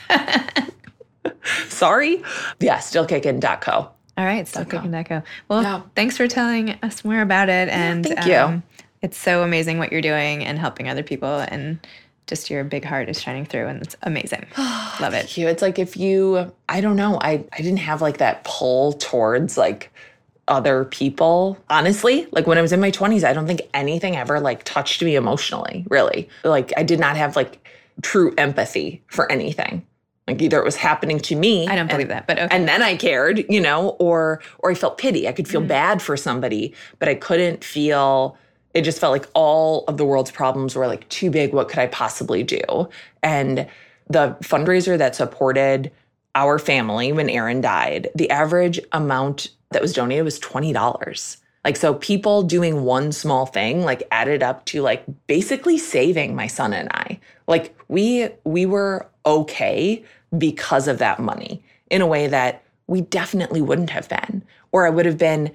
Sorry. 1.70 2.22
Yeah, 2.60 2.78
stillkickin.co. 2.78 3.90
All 4.20 4.26
right, 4.26 4.46
stillkicking.co. 4.46 5.24
Well, 5.48 5.64
Yeah. 5.64 5.82
thanks 5.96 6.18
for 6.18 6.28
telling 6.28 6.72
us 6.84 7.06
more 7.06 7.22
about 7.22 7.48
it. 7.48 7.70
And 7.70 8.06
um, 8.06 8.14
thank 8.16 8.26
you. 8.28 8.62
it's 9.02 9.18
so 9.18 9.44
amazing 9.44 9.80
what 9.80 9.94
you're 9.94 10.02
doing 10.02 10.44
and 10.44 10.60
helping 10.60 10.90
other 10.90 11.04
people. 11.04 11.40
And 11.40 11.80
just 12.28 12.50
your 12.50 12.66
big 12.66 12.84
heart 12.84 13.08
is 13.08 13.20
shining 13.22 13.46
through, 13.46 13.68
and 13.68 13.82
it's 13.82 13.96
amazing. 14.04 14.46
Love 15.00 15.14
it. 15.14 15.38
you. 15.38 15.48
It's 15.48 15.62
like 15.62 15.80
if 15.80 15.96
you, 15.96 16.52
I 16.68 16.82
don't 16.82 16.98
know, 16.98 17.18
I, 17.22 17.46
I 17.54 17.58
didn't 17.58 17.78
have 17.78 18.02
like 18.02 18.18
that 18.18 18.44
pull 18.44 18.92
towards 18.94 19.58
like 19.58 19.90
other 20.50 20.84
people. 20.84 21.58
Honestly, 21.70 22.28
like 22.32 22.46
when 22.46 22.58
I 22.58 22.62
was 22.62 22.74
in 22.74 22.82
my 22.82 22.92
20s, 22.92 23.24
I 23.24 23.32
don't 23.32 23.48
think 23.48 23.62
anything 23.74 24.18
ever 24.18 24.42
like 24.42 24.66
touched 24.66 25.02
me 25.02 25.16
emotionally, 25.16 25.86
really. 25.90 26.28
Like 26.44 26.74
I 26.76 26.84
did 26.84 27.00
not 27.00 27.16
have 27.16 27.38
like 27.38 27.66
true 28.02 28.34
empathy 28.38 29.02
for 29.08 29.32
anything. 29.32 29.86
Like 30.30 30.42
either 30.42 30.60
it 30.60 30.66
was 30.66 30.76
happening 30.76 31.20
to 31.20 31.36
me. 31.36 31.68
I 31.68 31.76
don't 31.76 31.90
believe 31.90 32.10
and- 32.10 32.12
that, 32.12 32.28
but 32.28 32.38
okay. 32.38 32.48
and 32.52 32.68
then 32.68 32.82
I 32.82 32.96
cared, 32.96 33.46
you 33.50 33.60
know, 33.60 33.90
or 34.00 34.42
or 34.60 34.72
I 34.72 34.76
felt 34.76 34.98
pity. 34.98 35.28
I 35.28 35.32
could 35.32 35.48
feel 35.48 35.62
mm-hmm. 35.62 35.70
bad 35.70 36.02
for 36.02 36.16
somebody, 36.16 36.74
but 37.00 37.10
I 37.10 37.16
couldn't 37.16 37.64
feel 37.64 38.38
it 38.74 38.84
just 38.84 39.00
felt 39.00 39.12
like 39.12 39.28
all 39.34 39.84
of 39.88 39.98
the 39.98 40.06
world's 40.06 40.32
problems 40.32 40.76
were 40.76 40.88
like 40.88 41.08
too 41.10 41.32
big. 41.32 41.54
What 41.54 41.70
could 41.70 41.80
I 41.80 41.88
possibly 41.88 42.44
do? 42.44 42.62
And 43.24 43.68
the 44.08 44.38
fundraiser 44.42 44.98
that 44.98 45.16
supported 45.16 45.92
our 46.36 46.60
family 46.60 47.12
when 47.12 47.30
Aaron 47.30 47.62
died, 47.62 48.10
the 48.16 48.30
average 48.30 48.80
amount 48.92 49.50
that 49.72 49.82
was 49.82 49.94
donated 49.94 50.26
was 50.26 50.40
$20. 50.40 51.38
Like, 51.66 51.76
so 51.76 51.96
people 51.96 52.44
doing 52.44 52.84
one 52.84 53.12
small 53.12 53.46
thing, 53.46 53.84
like, 53.84 54.04
added 54.12 54.42
up 54.42 54.66
to 54.66 54.82
like 54.82 55.04
basically 55.28 55.78
saving 55.78 56.36
my 56.36 56.48
son 56.48 56.74
and 56.74 56.90
I. 56.92 57.20
Like, 57.48 57.78
we, 57.88 58.30
we 58.46 58.66
were 58.66 59.08
okay 59.30 60.04
because 60.38 60.88
of 60.88 60.98
that 61.00 61.20
money 61.20 61.64
in 61.90 62.02
a 62.02 62.08
way 62.08 62.28
that 62.28 62.64
we 62.88 63.02
definitely 63.02 63.62
wouldn't 63.62 63.92
have 63.92 64.10
been. 64.10 64.44
Or 64.72 64.86
I 64.86 64.90
would 64.90 65.06
have 65.06 65.18
been 65.18 65.52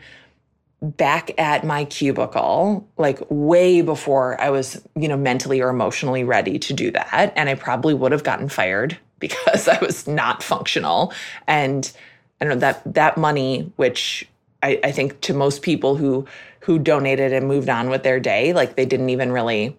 back 0.81 1.31
at 1.39 1.65
my 1.65 1.85
cubicle 1.87 2.87
like 2.99 3.19
way 3.31 3.81
before 3.81 4.41
I 4.41 4.51
was, 4.51 4.83
you 4.95 5.09
know, 5.09 5.17
mentally 5.17 5.61
or 5.61 5.71
emotionally 5.71 6.25
ready 6.25 6.59
to 6.59 6.73
do 6.73 6.91
that. 6.91 7.33
And 7.37 7.49
I 7.49 7.55
probably 7.55 7.95
would 7.95 8.13
have 8.13 8.25
gotten 8.25 8.49
fired 8.49 8.99
because 9.19 9.69
I 9.69 9.79
was 9.79 10.07
not 10.07 10.43
functional. 10.43 11.13
And 11.47 11.91
I 12.41 12.45
don't 12.45 12.55
know 12.55 12.61
that 12.61 12.95
that 12.95 13.17
money, 13.17 13.73
which 13.77 14.29
I, 14.63 14.79
I 14.85 14.93
think 14.93 15.21
to 15.23 15.35
most 15.35 15.63
people 15.63 15.97
who 15.97 16.27
who 16.61 16.79
donated 16.79 17.33
and 17.33 17.47
moved 17.47 17.69
on 17.69 17.91
with 17.91 18.03
their 18.03 18.21
day, 18.21 18.53
like 18.53 18.77
they 18.77 18.87
didn't 18.87 19.11
even 19.11 19.33
really 19.33 19.77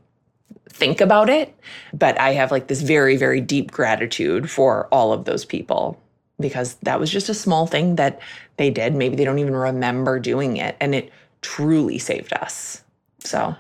think 0.76 1.02
about 1.02 1.30
it. 1.30 1.58
But 1.94 2.20
I 2.20 2.34
have 2.34 2.52
like 2.52 2.68
this 2.68 2.82
very, 2.82 3.16
very 3.16 3.42
deep 3.42 3.72
gratitude 3.72 4.50
for 4.52 4.88
all 4.92 5.14
of 5.14 5.26
those 5.26 5.46
people 5.46 6.00
because 6.40 6.76
that 6.84 7.00
was 7.00 7.10
just 7.10 7.30
a 7.30 7.34
small 7.34 7.66
thing 7.66 7.96
that 7.96 8.20
they 8.58 8.70
did. 8.70 8.94
Maybe 8.94 9.16
they 9.16 9.24
don't 9.24 9.40
even 9.40 9.56
remember 9.56 10.20
doing 10.20 10.58
it. 10.58 10.76
And 10.80 10.94
it 10.94 11.12
truly 11.42 11.98
saved 11.98 12.34
us. 12.34 12.84
So, 13.20 13.56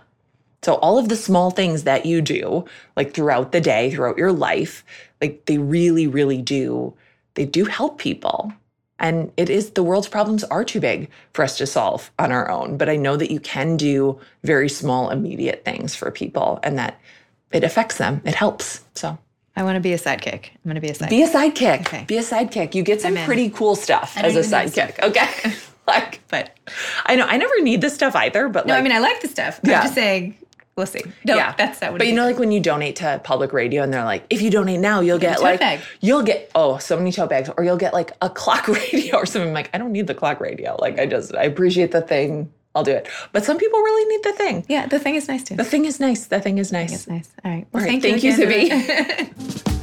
so 0.61 0.75
all 0.75 0.97
of 0.97 1.07
the 1.07 1.15
small 1.15 1.51
things 1.51 1.83
that 1.83 2.05
you 2.05 2.21
do, 2.21 2.65
like 2.97 3.13
throughout 3.13 3.51
the 3.51 3.61
day, 3.61 3.91
throughout 3.91 4.17
your 4.17 4.33
life, 4.33 4.83
like 5.21 5.45
they 5.45 5.57
really, 5.57 6.07
really 6.07 6.41
do, 6.41 6.93
they 7.35 7.45
do 7.45 7.65
help 7.65 7.97
people. 7.97 8.51
And 8.99 9.31
it 9.35 9.49
is 9.49 9.71
the 9.71 9.83
world's 9.83 10.07
problems 10.07 10.43
are 10.45 10.63
too 10.63 10.79
big 10.79 11.09
for 11.33 11.43
us 11.43 11.57
to 11.57 11.67
solve 11.67 12.11
on 12.17 12.31
our 12.31 12.49
own. 12.49 12.77
But 12.77 12.89
I 12.89 12.95
know 12.95 13.17
that 13.17 13.31
you 13.31 13.39
can 13.39 13.75
do 13.77 14.19
very 14.43 14.69
small, 14.69 15.09
immediate 15.09 15.65
things 15.65 15.95
for 15.95 16.11
people 16.11 16.59
and 16.63 16.77
that 16.77 16.99
it 17.51 17.63
affects 17.63 17.97
them. 17.97 18.21
It 18.25 18.35
helps. 18.35 18.83
So 18.95 19.17
I 19.55 19.63
want 19.63 19.75
to 19.75 19.81
be 19.81 19.93
a 19.93 19.97
sidekick. 19.97 20.49
I'm 20.49 20.63
going 20.63 20.75
to 20.75 20.81
be 20.81 20.89
a 20.89 20.93
sidekick. 20.93 21.09
be 21.09 21.23
a 21.23 21.29
sidekick. 21.29 21.81
Okay. 21.81 22.05
Be 22.07 22.17
a 22.17 22.23
sidekick. 22.23 22.75
You 22.75 22.83
get 22.83 23.01
some 23.01 23.15
pretty 23.15 23.49
cool 23.49 23.75
stuff 23.75 24.13
as 24.17 24.35
a 24.35 24.41
sidekick. 24.41 25.01
Okay. 25.01 25.53
like, 25.87 26.21
but 26.29 26.51
I 27.05 27.15
know 27.15 27.25
I 27.25 27.37
never 27.37 27.61
need 27.61 27.81
this 27.81 27.93
stuff 27.93 28.15
either, 28.15 28.49
but 28.49 28.65
no, 28.65 28.73
like, 28.73 28.79
I 28.79 28.83
mean, 28.83 28.91
I 28.91 28.99
like 28.99 29.21
the 29.21 29.27
stuff. 29.27 29.59
Yeah. 29.63 29.77
I'm 29.77 29.83
just 29.83 29.95
saying, 29.95 30.37
we'll 30.75 30.85
see. 30.85 31.01
No, 31.23 31.35
yeah, 31.35 31.53
that's 31.57 31.81
not 31.81 31.91
what 31.91 31.99
But 31.99 32.07
you 32.07 32.13
know, 32.13 32.25
like 32.25 32.37
when 32.37 32.51
you 32.51 32.59
donate 32.59 32.97
to 32.97 33.19
public 33.23 33.53
radio, 33.53 33.83
and 33.83 33.93
they're 33.93 34.03
like, 34.03 34.25
if 34.29 34.41
you 34.41 34.49
donate 34.49 34.79
now, 34.79 35.01
you'll 35.01 35.19
get 35.19 35.37
tote 35.37 35.43
like, 35.43 35.59
bag. 35.59 35.79
you'll 36.01 36.23
get 36.23 36.51
oh, 36.55 36.77
so 36.77 36.97
many 36.97 37.11
tote 37.11 37.29
bags, 37.29 37.49
or 37.57 37.63
you'll 37.63 37.77
get 37.77 37.93
like 37.93 38.11
a 38.21 38.29
clock 38.29 38.67
radio 38.67 39.17
or 39.17 39.25
something. 39.25 39.49
I'm 39.49 39.53
like, 39.53 39.69
I 39.73 39.77
don't 39.77 39.91
need 39.91 40.07
the 40.07 40.15
clock 40.15 40.39
radio. 40.39 40.75
Like, 40.79 40.99
I 40.99 41.05
just 41.05 41.35
I 41.35 41.43
appreciate 41.43 41.91
the 41.91 42.01
thing. 42.01 42.51
I'll 42.73 42.83
do 42.83 42.91
it. 42.91 43.07
But 43.31 43.45
some 43.45 43.57
people 43.57 43.79
really 43.79 44.17
need 44.17 44.23
the 44.23 44.33
thing. 44.33 44.65
yeah, 44.67 44.85
the 44.85 44.99
thing 44.99 45.15
is 45.15 45.29
nice 45.29 45.43
too. 45.43 45.55
The 45.55 45.63
thing 45.63 45.85
is 45.85 45.99
nice. 45.99 46.25
The 46.27 46.41
thing 46.41 46.57
is 46.57 46.73
nice. 46.73 46.93
It's 46.93 47.07
nice. 47.07 47.31
All 47.43 47.51
right. 47.51 47.65
Well, 47.71 47.81
All 47.81 47.89
right, 47.89 48.01
thank, 48.01 48.21
thank 48.21 48.23
you, 48.23 48.43
again. 48.43 49.65